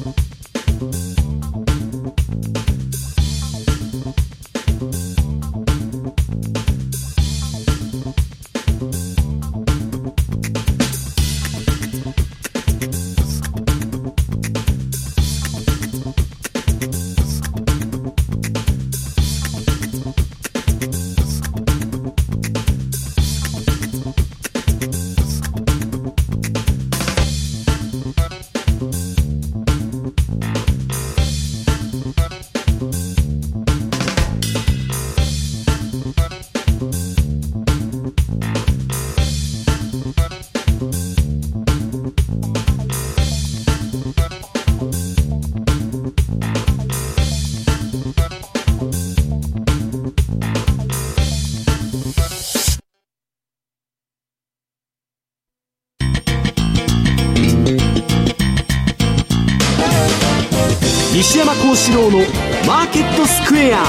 [61.91, 62.19] 四郎の
[62.65, 63.83] マーケットスクエア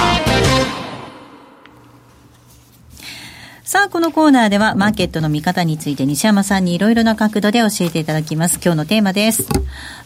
[3.62, 8.58] さあ、このコーナーではマーケットの見方について西山さんにいろいろな角度で教えていただきます。
[8.60, 9.46] 今日のテーマです。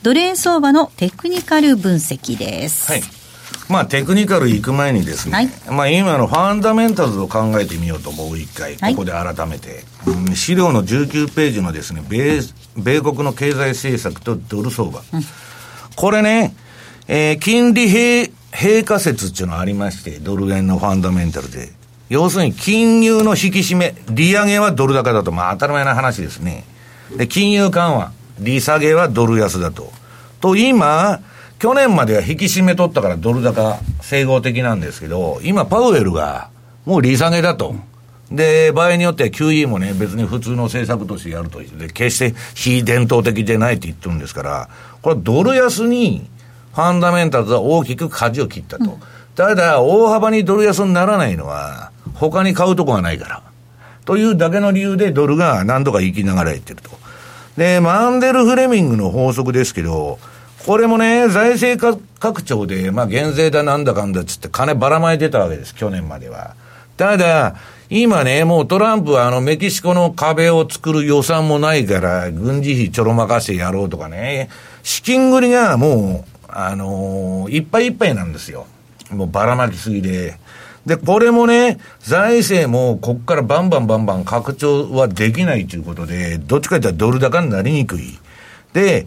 [0.03, 2.93] ドル円相場のテクニカル分析です。
[2.93, 3.03] はい。
[3.71, 12.43] まあテクニカル行く前にですね、はい、まあ今のファンダメンタルズを考えてみようともう一回、ここで改めて、うん、資料の19ページのですね、米、
[12.77, 15.01] 米国の経済政策とドル相場。
[15.15, 15.23] うん、
[15.97, 16.55] これね、
[17.09, 21.71] えー、金利平、平仮説っていうのがありまして、ドル円のファンダメンタルで。
[22.09, 26.65] 要するに金融の引き締め、利上げはドル高だと、まあ当たり前な話ですね。
[27.17, 29.93] で、金融緩和、利下げはドル安だと。
[30.41, 31.21] と、今、
[31.59, 36.51] 去年までは引き締めとったからドル高、整合的なんですけど、今パウエルが、
[36.85, 37.75] もう利下げだと。
[38.31, 41.61] で、場合によっては QE もね、別に普通の政策としてやると。
[41.61, 44.69] で、決して非伝統的でないって言ってるんですから、
[45.03, 46.29] これドル安に
[46.77, 48.85] ファンダメンタルズは大きく舵を切ったと。
[48.85, 49.01] うん、
[49.35, 53.43] ただ、大幅にドル安にならないのは、他に買うとこがないから。
[54.05, 56.91] というだけの理由でドルが何度か生きながらいってると。
[57.57, 60.19] で、マンデル・フレミングの法則ですけど、
[60.67, 66.57] これもね、財政拡張で、まあ減税だなんだかんだっつって金ばらまいてたわけです、去年までは。
[66.99, 67.55] ただ、
[67.89, 74.51] 今ね、もうトランプはあのメキシコの壁を作る予算もないから、軍事費ちょろまかしてやろうとかね、
[74.83, 78.67] 資金繰りがもうあのー、いっぱいいっぱいなんですよ。
[79.11, 80.39] もうばらまきすぎで。
[80.87, 88.19] で、これもね、財政もこっからバンバンバンバン拡張はできないということで、どっちかというとドル高になりにくい。
[88.73, 89.07] で、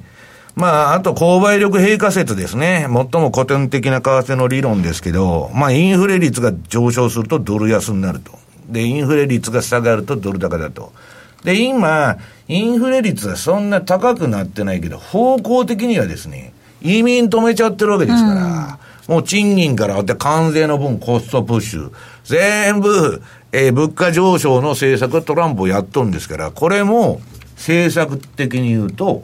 [0.55, 2.81] まあ、あと、購買力平価説ですね。
[2.81, 8.33] 最も古典的な為替の理論ですけど、まあ、インフレ率が上昇するとドル安になると。
[8.67, 10.91] で、インフレ率が下がるとドル高だと。
[11.43, 16.51] で、今、インフレ率はそんな高くなってないけど、方向的にはですね、
[16.82, 21.92] 移民止めちゃってるわけですから、うん、もう賃金からって関税の分コストプッシュ、
[22.24, 27.22] 全部、えー、物価上昇の政策トランプをやっとるんですから、これも
[27.56, 29.24] 政策的に言うと、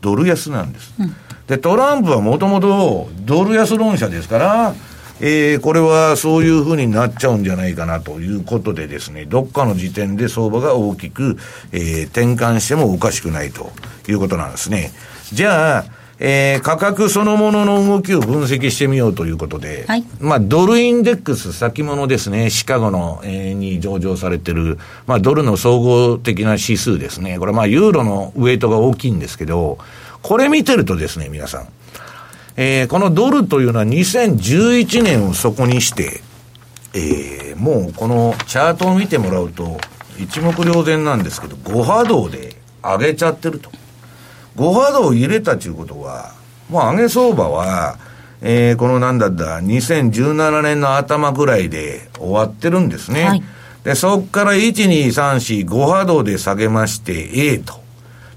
[0.00, 0.94] ドル安なんです。
[0.98, 1.14] うん、
[1.46, 4.74] で、トランプはもともとドル安論者ですから、
[5.22, 11.36] えー、これはそういうふうになっちゃうんじゃないかなということでですね、どっかの時点で相場が大きく、
[11.72, 13.70] えー、転換してもおかしくないと
[14.08, 14.92] いうことなんですね。
[15.32, 15.84] じゃあ、
[16.22, 27.38] えー、価格そのものの動きを分析してみようということで、はい、まあ、ドルインデックス先物ですね、シカゴの、えー、に上場されてる、まあ、ドルの総合的な指数ですね。
[27.38, 29.78] これまあ、ユーロのウェイトが大きいんですけど、
[30.20, 31.68] これ見てるとですね、皆さん、
[32.56, 36.20] えー、このドルというのは2011年をそこにして、
[36.92, 39.80] えー、もうこのチャートを見てもらうと、
[40.18, 43.70] 一目瞭然なんですけど、5波動で上げちゃってると。
[44.56, 46.32] 5波動入れたということは、
[46.68, 47.98] もう上げ相場は、
[48.42, 53.24] えー、このなんだった、2017年の頭ぐらいで終わってるんですね。
[53.24, 53.42] はい、
[53.84, 57.80] で、そこから1、2、3、4、5波動で下げまして A と。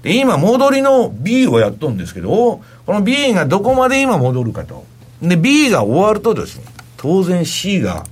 [0.02, 4.84] で、今戻りの B をやっとるんですけど、この B がどこまで今戻るかと。
[5.22, 6.64] で、B が終わるとですね、
[6.98, 8.04] 当然 C が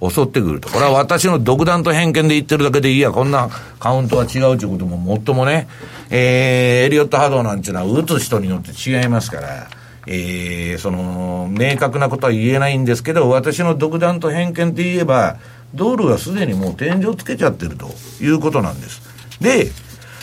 [0.00, 0.68] 襲ってくると。
[0.68, 5.68] これは私の独断と偏見で言ってるだけでいいや、こんなカウントは違うということももっともね、
[6.10, 9.68] えー、エリオット波動なんていうのは打つ人によって違いますから、
[10.06, 15.38] えー、その、明確なことは言えないんですけど、私の独断と偏見で言えば、
[15.74, 19.02] ドルはすでにもう天井つけちゃってるということなんです。
[19.40, 19.70] で、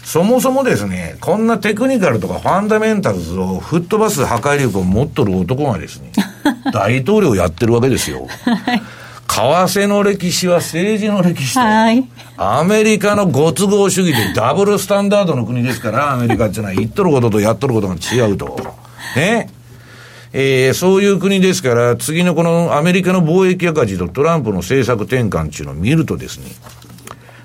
[0.04, 6.12] そもそもですね、こんなテクニカルとかファンダメンタルズを吹っ飛ばす破壊力を持っとる男がですね、
[6.74, 8.28] 大統領やってるわけですよ。
[8.46, 8.82] はい
[9.34, 18.56] 為替の歴史は政治の歴史と、はい、アメリカのご都合主義でダブルスタンダードの国ですから、アメリカっていうのは言っとることとやっとることが違うと。
[19.16, 19.50] ね。
[20.34, 26.48] えー、そういう国ですから、次のこのアメリカの貿易赤字とトランプの政策転換っていうのを見るとですね、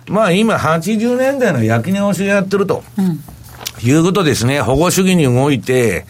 [0.08, 3.20] まあ今80年代の焼き直しをやってると、うん、
[3.86, 4.60] いうことですね。
[4.60, 6.06] 保護主義に動いて、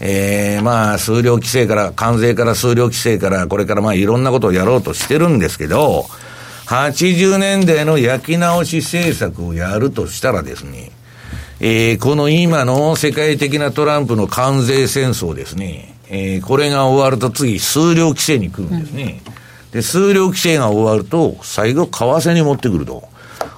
[0.00, 6.06] ええー、まあ、数量規制から、関税から数量規制から、これからまあいろんなことをやろうとしてるんですけど、
[6.66, 10.90] 80年代の焼き直し政策をやるとしたらですね、
[11.60, 19.22] えー、この今の世界的なトランプの関税戦争ですね、えー、これが終わると次、数量規制に来るんですね。
[19.26, 23.08] うん、で、数量規制が終わると、最後、為替に持ってくると。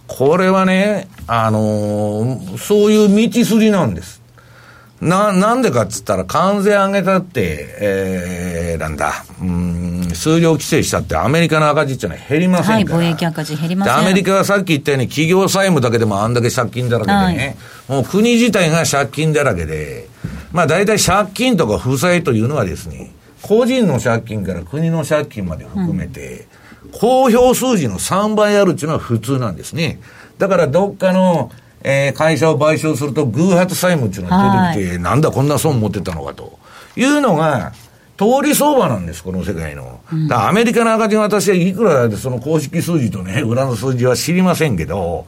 [0.07, 4.18] これはね、あのー、そういう道筋なんです。
[5.01, 12.99] な、なんでかっつったら、関税上げたって、えー、なんだ、うん、数量規制したってアメリカの赤字っていうのは減りませんから。
[12.99, 13.97] はい、貿易赤字減りません。
[13.97, 17.57] アメリカはさっき言ったように、企業債務だけでもあんだけ借金だらけでね、
[17.89, 20.09] はい、もう国自体が借金だらけで、
[20.51, 26.49] まあ大体借金とか負債というのはですね、個人の借金から国の借金まで含めて、
[26.85, 30.01] うん、公表数字の3倍あるっていうのは普通なんですね。
[30.39, 36.59] だからどっかの、えー、会社を買収すると偶発債務っていうのが出てきて、なんだこんな損持ってたのかと。
[36.97, 37.73] いうのが、
[38.19, 40.01] 通り相場なんです、この世界の。
[40.29, 45.27] だアメリカの赤字が私はいくらでその公式数字とね、裏の数字は知りませんけど、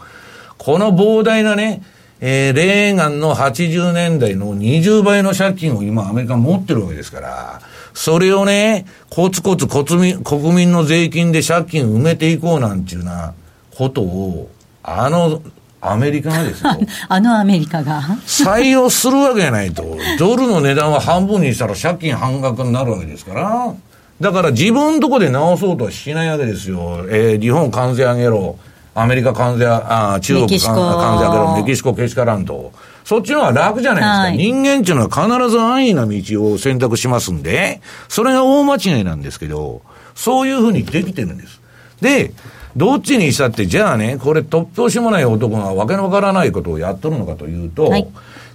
[0.59, 1.83] この膨大なね、
[2.21, 7.61] えー、レーガンの80年代の20倍の借金を今アメリカ持ってるわけですから、
[7.95, 13.35] それをね、コツコツ国民国民の税金で借金埋めていこうなんていうな
[13.77, 14.51] ことを、
[14.83, 15.41] あの
[15.81, 16.71] アメリカがですよ。
[17.09, 19.97] あのアメリカが採用するわけがないと。
[20.19, 23.73] ドルの値段は半分にしたら借金半額になるわけですから。
[24.21, 27.07] だから自分のとこで直そうとはしないわけですよ。
[27.09, 28.57] えー、日本関税上げろ。
[28.93, 31.57] アメリカ関税、あ中国関税上げろ。
[31.57, 32.73] メキシコけしからんと。
[33.05, 34.19] そっちの方が楽じゃないですか。
[34.19, 39.81] はい、人間っていうのは必ず安易な道を選択しますんで、それが大間違いなんですけど、
[40.15, 41.61] そういうふうにできてるんです。
[42.01, 42.33] で、
[42.77, 48.07] どっちにしたって、じゃあね、これ突拍子もない男がわけのわからないことをやっとるのかというと、はい、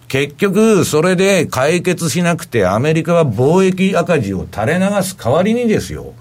[0.08, 6.14] 結局、それで解決しなくて、アメリカは貿易赤字を垂れ流す代わりにですよ、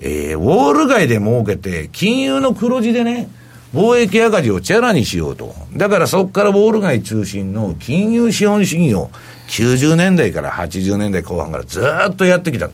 [0.00, 3.28] えー、ウォール街で儲けて、金融の黒字でね、
[3.74, 5.52] 貿易赤字をチャラにしようと。
[5.76, 9.10] だからそこからウォール街中心の金融資本主義を
[9.48, 12.70] 90年代から80年代後半からずっとやってきた。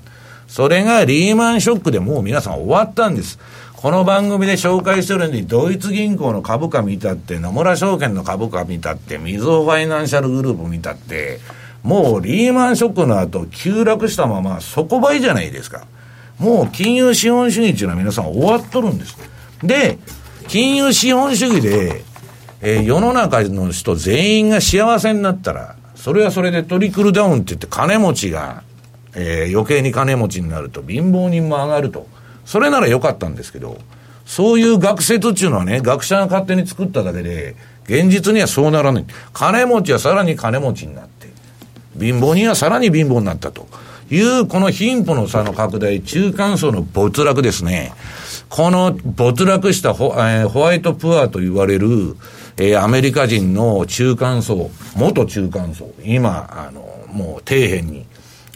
[0.47, 3.39] それがリーマンショックでもう皆さん終わったんです。
[3.81, 11.41] この番組で紹介してるように、ドイツ銀行の株価見たって、野村証券の株価見たって、みずほファイナンシャルグループ見たって、
[11.83, 15.87] もうリーマンショックの後、急落したまま底倍じゃないですか。
[16.39, 19.16] もう金融資本主義っていうのは皆さん終わっとるんです。
[19.62, 19.97] で、
[20.47, 22.03] 金融資本主義で、
[22.61, 28.62] えー、世の中の人全員が幸せになったら、それはそれでトリクルダウンって言って金持ちが、
[29.14, 32.20] えー、余計に金持ちになると貧乏人も上がると。
[32.51, 33.79] それならよかったんですけど、
[34.27, 39.07] そういう学説っていうのはね、学者が勝手に作っただけで、現実にはそうならない。
[39.33, 41.29] 金持ちはさらに金持ちになって、
[41.97, 43.69] 貧乏人はさらに貧乏になったと
[44.11, 47.93] いう、この貧富の差の拡大、中間層の没落ですね。
[48.49, 52.17] この没落したホ,、えー、ホワイトプアと言われる、
[52.57, 56.81] えー、アメリカ人の中間層、元中間層、今、あの、
[57.13, 58.07] もう底辺に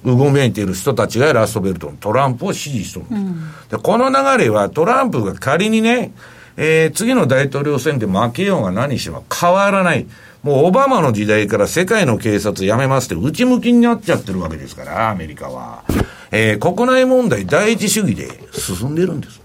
[0.04, 6.12] うごめいている人たちがラストベルトのトランプを支持しとる、うん、でこの流れはトランプが仮にね、
[6.56, 10.06] えー、次の大統領選で負けようが何しろ変わらない。
[10.42, 15.84] もうオバマの時代から世界の警察やめますって内向きになっちゃってるわけですから、アメリカは。
[16.30, 19.40] えー、国内問題第一主義で進んでるんです。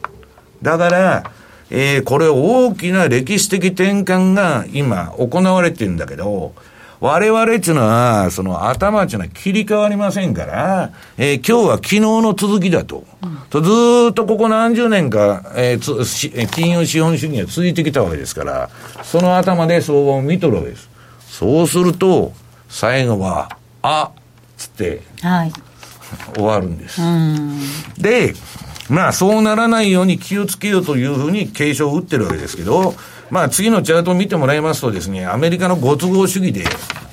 [0.62, 1.32] だから、
[1.70, 6.53] えー、これ大きな歴史的転換が今行われてるんだけど、
[7.02, 13.06] 我々っていうのは、その頭っていうのは切り替わりませんから、えー、今日は昨日の続きだと。
[13.22, 13.72] うん、とず
[14.12, 18.70] っとここ何十年か、えー、つ金融資本主義が続いてきたわけですから、
[19.04, 20.89] その頭で相場を見とるわけです。
[21.26, 22.34] そうすると、
[22.68, 24.12] 最後は、あ
[24.58, 25.54] つって、はい、
[26.36, 27.02] 終わるんです。
[27.97, 28.34] で、
[28.89, 32.95] まあそうならないように気をつけようというふうに警鐘を打ってるわけですけど、
[33.30, 36.69] まあ次のチャートを見てもらいますとですね、アメリカのご都合主義で、為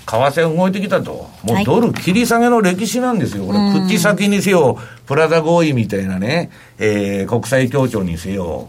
[0.06, 1.28] 替が動いてきたと。
[1.42, 3.44] もうドル切り下げの歴史なんですよ。
[3.44, 8.68] これ、口先にせよ、プラザ合意みたいなね、えー、国際協調にせよ。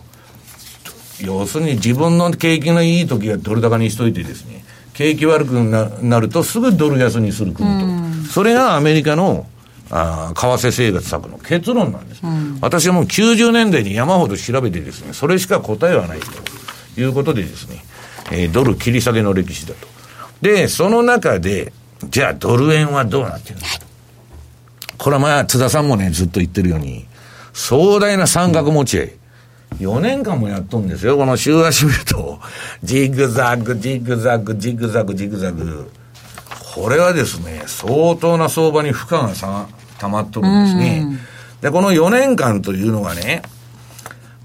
[1.21, 7.67] 要するに自分の景気のいい時はドル高にしといてですね、景気悪くなるとすぐドル安にする国
[8.25, 8.31] と。
[8.31, 9.45] それがアメリカの
[9.89, 16.27] あ為替生活策の結論なんです、うん、私はもう90年代に山ほど調べてですね、それしか答えはないと
[16.97, 17.83] いうことでですね、
[18.31, 19.87] えー、ドル切り下げの歴史だと。
[20.41, 21.73] で、その中で、
[22.09, 23.61] じゃあドル円はどうなってるの？
[23.61, 23.67] か。
[24.97, 27.05] これはまあ、津田さんもね、ずっと言ってるように、
[27.53, 29.11] 壮大な三角持ち合い。
[29.79, 31.17] 4年間もやっとんですよ。
[31.17, 32.39] この週足見ると、
[32.83, 35.91] ジグザグ、ジグザグ、ジグザグ、ジグザグ。
[36.73, 39.67] これはですね、相当な相場に負荷がさ
[39.99, 41.19] 溜まっとるんですね。
[41.61, 43.41] で、この4年間というのはね、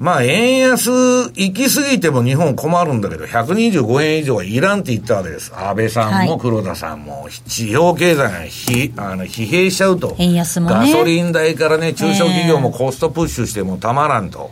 [0.03, 5.55] まあ、円安行き過ぎても日本困るんだけど、125円以上はいらんって言ったわけです。
[5.55, 10.17] 安倍さんも黒田さんも、地方経済がひあの疲弊しちゃうと。
[10.19, 14.51] 円安も、ね、ガソリン代からね、中小企業もコストプッシュしてもたまらんと。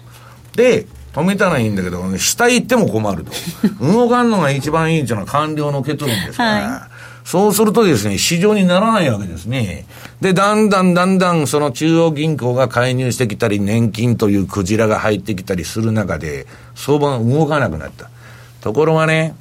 [0.55, 3.33] で、止めたらいいんだけど、下行っても困ると。
[3.85, 6.51] 動かんのが一番いいっていうのは官僚の結論ですから。
[6.51, 7.00] はい
[7.31, 9.87] そうするとですね、市場にならないわけですね。
[10.21, 18.11] で、だんだんだんだんその中央銀行が介入してきたり、年金というクジラが入ってきたりする中で、相場が動かなくなった。
[18.61, 19.37] ところがね、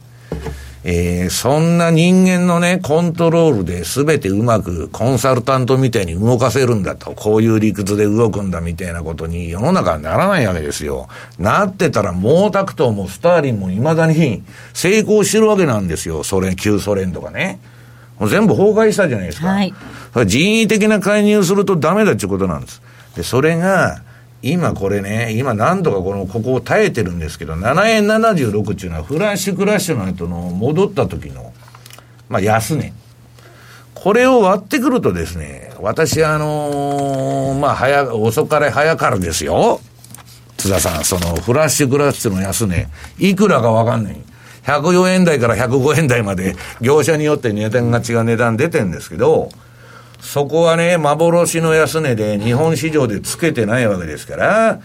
[0.83, 11.07] えー、そんな人間のね、コントロールで全てうまくコンサルタントみたいに動かせるんだと、こういう理屈で動くんだみたいなことに世の中はならないわけですよ。
[11.39, 14.43] なってたら毛沢東もスターリンも未だに
[14.75, 16.23] 成功してるわけなんですよ。
[16.23, 17.59] ソ連、旧ソ連とかね。
[18.19, 19.47] もう全部崩壊したじゃないですか。
[19.47, 19.73] はい、
[20.25, 22.81] 人為的な介入するとダメだっていうことなんです。
[23.15, 24.01] で、それが、
[24.41, 31.53] 今これね、今何とかこの、ここを耐えてるんですけど、7円76っていうのはフラッシュクラッシュの後の戻った時の、
[32.29, 32.93] まあ安値。
[33.95, 39.81] これを割ってくるとですね、私あのー、まあ早、遅かれ早からですよ。
[40.57, 44.17] 津田さん、そのフラッシュクラッシュの安値、いくらかわかんない。
[44.69, 49.49] 104円台から105円台まで業者によって値段が違う値段出てんですけど、
[50.21, 54.79] そこはね、幻の安値で日本市場でつけてないわけですから、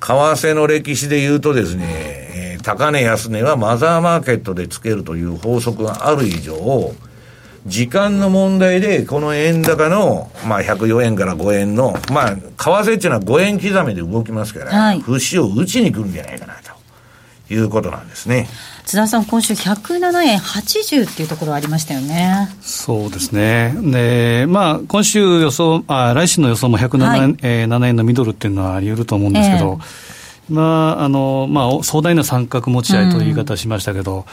[0.00, 6.92] 為替の歴史で言うとですね、えー、高値安値はマザーマーケットでつけるという法則がある以上、
[7.66, 16.54] 時間の問題で、この円高の、まあ、104円から5円の、まあ、為替っていうのは5円刻みで動きますから、はい、節を打ちに来るんじゃないかな
[17.48, 18.48] ということなんですね。
[18.90, 22.48] 津田さん、今週107円80っていうところありましたよね。
[22.60, 23.72] そうですね。
[23.82, 34.26] で、まあ、今週予想、あ来週の予想も107円,、はい、えー、7円のミドルっていうのはあり得ると思うんですけど、えーまああのまあ、壮大な三角持ち合いという言い方しましたけど、うん、やっ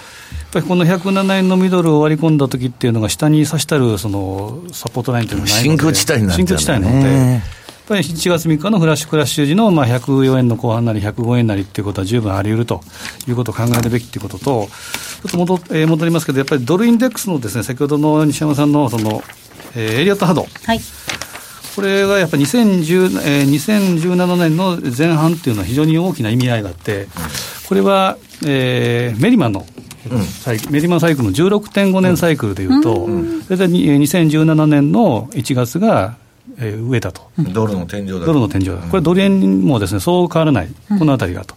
[0.54, 7.67] ぱりこの107円のミドルを割り込んだときっていうのが、下に差したるそのサポートラインというのがないので、真空地帯になっ真空地帯なので。
[7.88, 12.82] ぱり7月3日のフラッシュクラッシュ時のまあ104円の後半なり105円なりっていうことは十分あり得ると
[13.28, 19.24] いうことを考えるべきっていうことと、ちょっと戻,、えー、戻りますけど、やっぱりドルインデックスのですね、先ほどの西山さんのその、
[19.76, 20.48] えー、エリアット波動。
[20.66, 20.80] はい。
[21.76, 27.08] これがやっぱり2010、えー、2017年の前半っていうのは非常に大きな意味合いがあって、
[27.70, 29.66] これは、えー、メリマンの
[30.10, 36.16] うん、メリマンサイクルの16.5年サイクルでいうと、うん、大体2017年の1月が
[36.58, 37.30] えー、上だと。
[37.38, 38.78] ドルの天井だドルの天井だ。
[38.78, 40.70] これドル円もですね、そう変わらない。
[40.98, 41.56] このあたりがと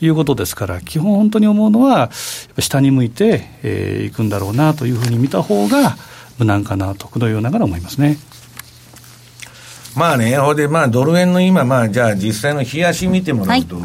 [0.00, 2.10] いうことですから、基本本当に思うのは、
[2.58, 5.96] 下に向いて、えー、いくんだろうなというふうに見た方が
[6.38, 8.18] 無難かなと、このようながら思いますね。
[9.94, 13.76] まあね、ほんで、まあ、ドル円の今、まあ、じゃあ、実際の冷やし見てもらうと、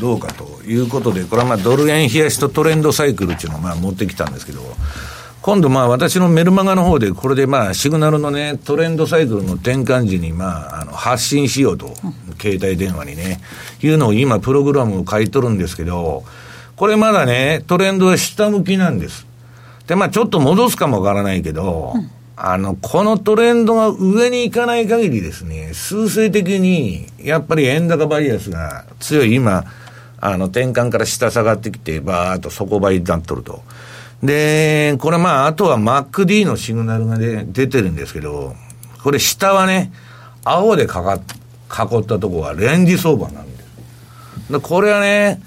[0.00, 4.60] どうかということで、これはまあ、ドル円冷やしとトレンドサイクルっていうのをまあ持ってきたんですけど、
[5.48, 11.94] 今度まあ私のメルマガの方で、これでまあシグナルのね、トレンドサイクルの転換時にまあ、あの発信しようと、
[12.38, 13.40] 携帯電話にね、
[13.80, 16.22] いうのを今プログラムを書いとるんですけど、
[16.76, 19.26] これまだね、トレンドは下向きなんです。
[19.86, 21.94] で、まあちょっと戻すかもわからないけど、
[22.36, 29.64] あの、このトレンドが上に行かない限りですね、数勢的に、やっぱり円高バイアスが強い今、
[30.20, 33.62] あの、転換から下下がってきて、ばーっと底倍になっとると。
[34.22, 38.54] で、これまあ、あとは MacD のシグナルが、ね、出てるんですけど、
[39.02, 39.92] これ下はね、
[40.44, 44.52] 青でかか囲ったところはレンジ相場なんです。
[44.52, 45.40] で、これはね、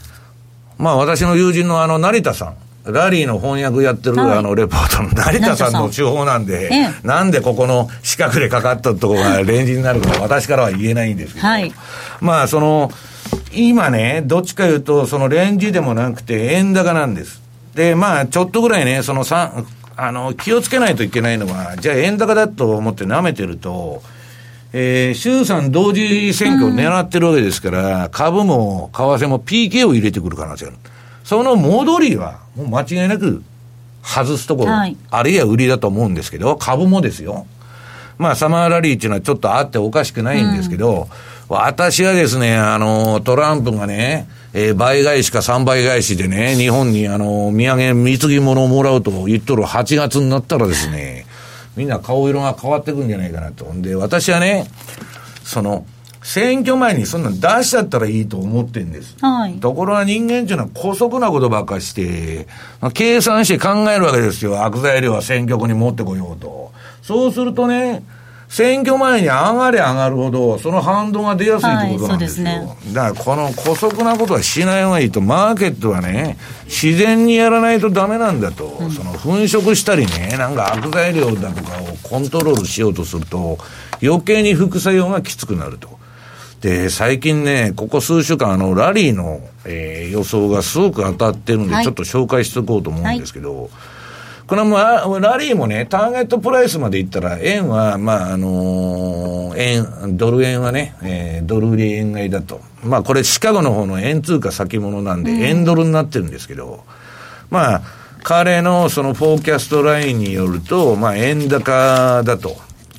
[0.77, 2.53] まあ私の友人のあの成田さ
[2.85, 6.69] ん、ラリーの翻訳やってる、あのレポートの成田さんの手法なんで、
[7.03, 11.73] なんでここの四角でかかったところが レンジになるか私からは言えないんですけど、はい、
[12.21, 12.91] まあその、
[13.53, 17.40] 今ね、どっちかいうと、そのレンジでもなくて円高なんです。
[17.75, 19.65] で、まあ、ちょっとぐらいね、その3、
[19.95, 24.01] あの、気をつけないといけないのは、じゃあ円高だと思って舐めてると、
[24.73, 30.79] えー、衆参同時選挙を狙ってるわけですから、うん、株も為替も PK を入れてくる可能性がある。
[31.23, 33.43] その戻りは、もう間違いなく
[34.03, 37.45] 外すところ、はい、あるいは売りだと思うんですけど、株もですよ。
[38.17, 41.09] まあ、サマーラリーっていうのはちょっとあっておかしくないんですけど、
[41.49, 51.25] うん、私はですね、あの、トランプがね、えー、倍返しか3倍返しでね、日本にあの、土産、貢ぎ物をもらうと言っとる8月になったらですね、
[51.75, 53.71] みんな顔色が変わってくんじゃないかなと。
[53.75, 54.67] で、私はね、
[55.43, 55.85] その、
[56.23, 59.15] 選挙前にそんなの出しちゃったらいいと思ってんです。
[59.21, 59.55] はい。
[59.59, 62.47] ところが人間っていうのは古速なことばっかして、
[62.93, 64.63] 計算して考えるわけですよ。
[64.63, 66.71] 悪材料は選挙区に持ってこようと。
[67.01, 68.03] そうするとね、
[68.51, 72.47] 選挙前に上がれ上がるほど、その反動が出やすいってことなんですよ。
[72.47, 83.57] はい、すね、だからこの姑息なことはしない方がいいと、マーケットはね、自然にやらないとダメなんだと、うん、その粉飾したりね、なんか悪材料だとかをコントロールしようとすると、
[84.03, 85.87] 余計に副作用がきつくなると。
[86.59, 93.71] で、最近ね、ここ数週間、あの、ラリーの、えー、予想がすごく当たってるんで、はい、ちょっと紹介しておこうと思うんですけど、はい
[94.51, 102.59] このまあ、ラリーもね、ターゲットプライスまでいったら、円は、まあ、あのー、円、ドル円はね、えー、ドル売り円買いだと。
[102.83, 106.83] まあ、これシカゴの方の円通貨先物なんで、円ドルになってるんですけど、
[107.49, 107.81] まあ、
[108.23, 112.57] 彼のそのフォーキャストラインによると、まあ、円高だと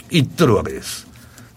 [0.09, 1.07] 言っとるわけです。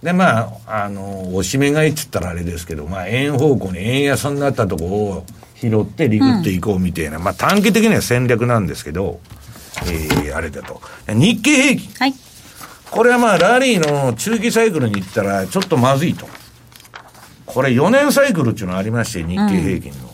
[0.04, 5.26] で、まあ、あの、押し目買いっつったらあれですけど、まあ、円方向に円安になったとこを
[5.56, 9.22] 拾ってリグっていこうみたいな、うん、まあ、短期的には戦略なんですけど、
[9.84, 10.82] えー、あれだと。
[11.08, 11.90] 日経平均。
[12.00, 12.14] はい。
[12.92, 16.28] これはまあ、ラリーの中期サイクルに行ったら、ちょっとまずいと。
[17.46, 20.10] これ4年サイクルっていうのがありまして、日経平均の。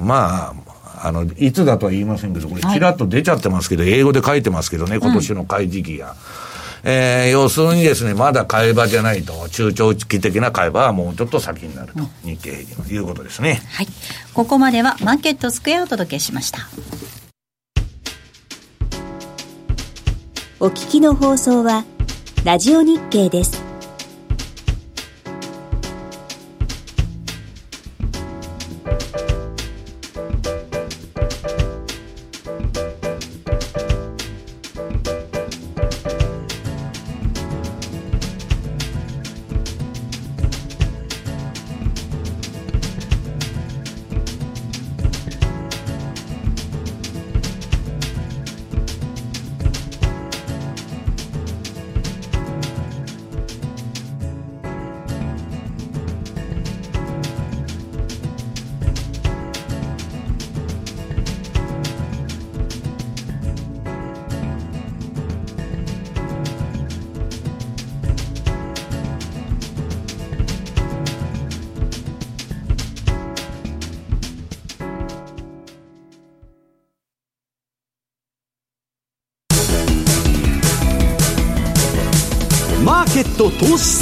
[0.00, 0.54] うん、ま
[1.02, 6.10] あ、あの、いつだとは言いませんけど、これちらっと出ちゃってますけど、はい、英語で書いてますけどね、今年の買い時期が。
[6.10, 6.16] うん、
[6.84, 13.62] えー、要するにですね、まだ買い場じゃないと、中長期的な買い場はもうちょっと先になると、うん、日経平均ということですね。
[13.72, 13.88] はい。
[14.34, 16.68] ここまではマーケットスクエアをお届けしました。
[20.58, 21.84] お聞きの放送は、
[22.42, 23.65] ラジオ日経です。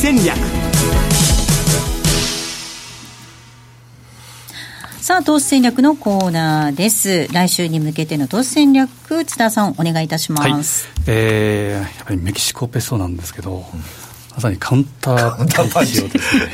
[0.04, 0.36] 戦略
[5.00, 7.26] さあ、投資戦略のコーナーです。
[7.32, 10.88] 来週に向けての投資戦略、津田さん、お願いいたします。
[10.88, 13.64] はい、えー、やっぱりメキシコペソなんですけど、うん
[14.34, 16.48] まさにカウンターパンチをですね。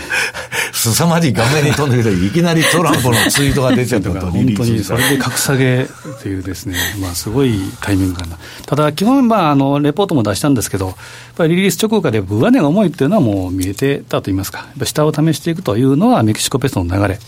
[0.72, 5.86] 凄まじい画面に飛んでると、いきなりトランプのツイートが出ちゃったと、本当にそれで格下げ
[6.22, 8.38] というですね、まあすごいタイミングかな。
[8.70, 10.96] ただ、基本、まあ、あの、レポートも出したんですけど、やっ
[11.36, 17.18] ぱりリリース直後から上値が重いっていうのはもう見えてたと言いますか、下を試していくというのはメキシコペソの流れ。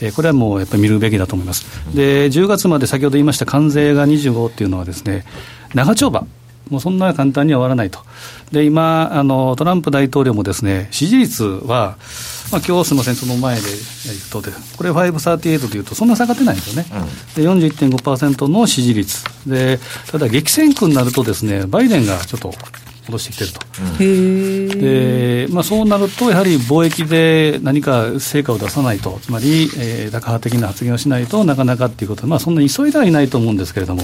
[0.00, 1.66] えー、これはもうやっぱり見るべきだと思います。
[1.94, 5.24] で、10月まで先ほど言いました関税が25っていうのはですね、
[5.72, 6.26] 長丁場。
[6.70, 8.00] もうそんな簡単には終わらないと。
[8.52, 11.96] で、今、あの、トランプ大統領もですね、支持率は、
[12.50, 16.88] まあ、今日すみません、その前で言うとで、これ538でいうと、そんな下がってないんですよね、
[17.36, 19.24] うん、で41.5%の支持率。
[19.46, 19.78] で、
[20.10, 22.52] ただ激戦区になるとですね、バイデンがちょっと
[23.08, 23.60] 戻してきてると、
[24.00, 34.02] うん、でまあ、そうなると、やはり貿易で何か成果を出さないと、つまり、えー、高派的な発言をしないとなかなかっていうことで、まあ、そんなに急いではいないと思うんですけれども。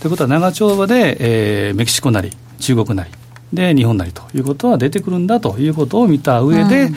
[0.00, 1.16] ということは、長丁場で、
[1.68, 2.30] えー、メキシコなり、
[2.60, 3.10] 中国なり、
[3.52, 6.94] で日本なりということは出てくるんだということを見た上で、うん、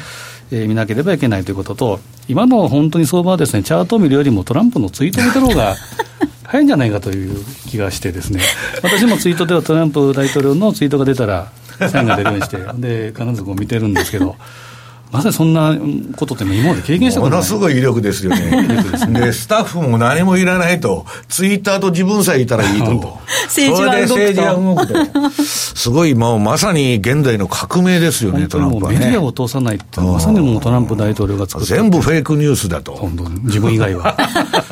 [0.52, 5.76] えー、見なければいけないということと、今の本当に相場はですね、チャートを見るよりもトランプのツイートを見た方が
[6.44, 8.42] 早いんじゃないかという気がしてですね、
[8.84, 11.52] 私もツイートではトランプ大統領のツイートが出たら、
[11.90, 14.36] サインが出るようにして、で、必ずこう見てるんですけど、
[15.12, 15.78] まさにそんな
[16.16, 18.80] ことって今まで経験したことないものすごい威力ですよね。
[19.12, 23.20] で、スタッフも何もいらないと、ツイッターと自分さえいたらいいと。
[23.46, 24.16] 政治は動くと。
[24.16, 25.44] 政治は動くと。
[25.44, 29.00] すごい、もうまさに現代の革命ですよね、トランプはね。
[29.00, 32.94] メディアを通さないって、まさにもうトランプ大統領が作った全部フェイクニュースだと。
[32.94, 34.16] 本当自分以外は。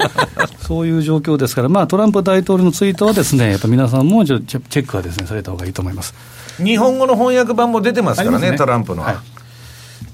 [0.65, 6.13] そういう状況ですから、まあ、トランプ大統領のツイートはですね、やっぱ皆さんもチェックはですね、された方がいいと思います。
[6.63, 9.07] 日本語の翻訳版も出てますからね、ねトランプのは。
[9.07, 9.38] はい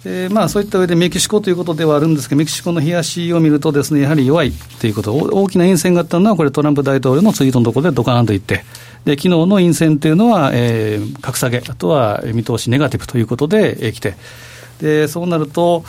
[0.06, 8.64] えーまあ、そういった上でメキシコということではあるんですが、メキシコの冷やしを見るとです、ね、やはり弱いということ、大きな陰線があったのは、これ、トランプ大統領のツイートのところでドカーンといって、
[9.06, 14.16] で昨日の陰線というのは、えー、格下げ、あとは見通しネガティブということで、えー、来て、
[14.82, 15.84] でそうなると、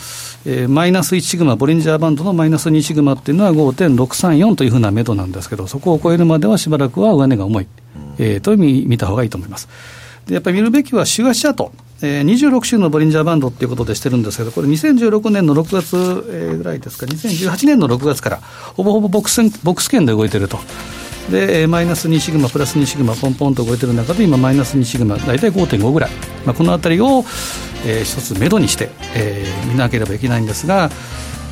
[0.45, 7.67] えー、マイナス1シグマ、ボリンジャーバンドのマイナス2シグマっていうのは5.634というふうな目処なんですけど、そこを超えるまではしばらくは上値が重い、
[8.19, 9.69] えー、と見見た方がいいと思います。
[10.27, 11.73] でやっぱり見るべきは週足チャート。
[12.03, 15.97] えー、26週のボリンジャーバンドっていうことでしてるんですけど、これ2016年の6月、
[16.31, 20.59] えー、ぐらいですか、2018年の6月から、ほぼほぼボックスボックス圏で動いてると。
[21.31, 26.11] で、マイナス2シグマ、プラス2シグマ、ポンポンと動いてる中で、今、マイナス2シグマ、大体5.5ぐらい、
[26.45, 27.25] まあ、このあたりを、
[27.85, 30.91] えー、一つ目処にして、えー、見なければいけないんですが、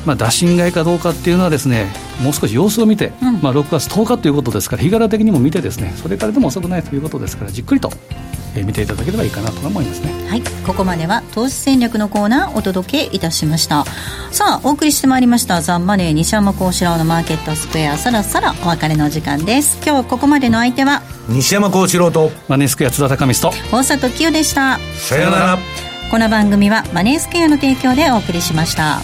[0.05, 1.91] まあ、打診買いかどうかっていうのはですね
[2.21, 7.89] もう少し様子を見て、うん、まあ、6月10日ということですから日柄的にも見てですねそれからでも遅くないということですからじっくりと
[8.57, 10.29] えー、見ていただければいいかなと思いますね。
[10.29, 10.41] はい。
[10.65, 13.83] ここまでは投資戦略のコーナーお届けいたしました。
[14.31, 17.97] さあお送りしてまいりましたザンマネー西山幸四郎のマーケットスクエア。
[17.97, 19.77] そろそろお別れの時間です。
[19.85, 24.79] 今日ここまでの相手は西山幸四郎とマネースクエア津田隆光と大里清でした。
[24.95, 25.59] さようなら。
[26.11, 28.99] この番組はマネースクエアの提供でお送りしました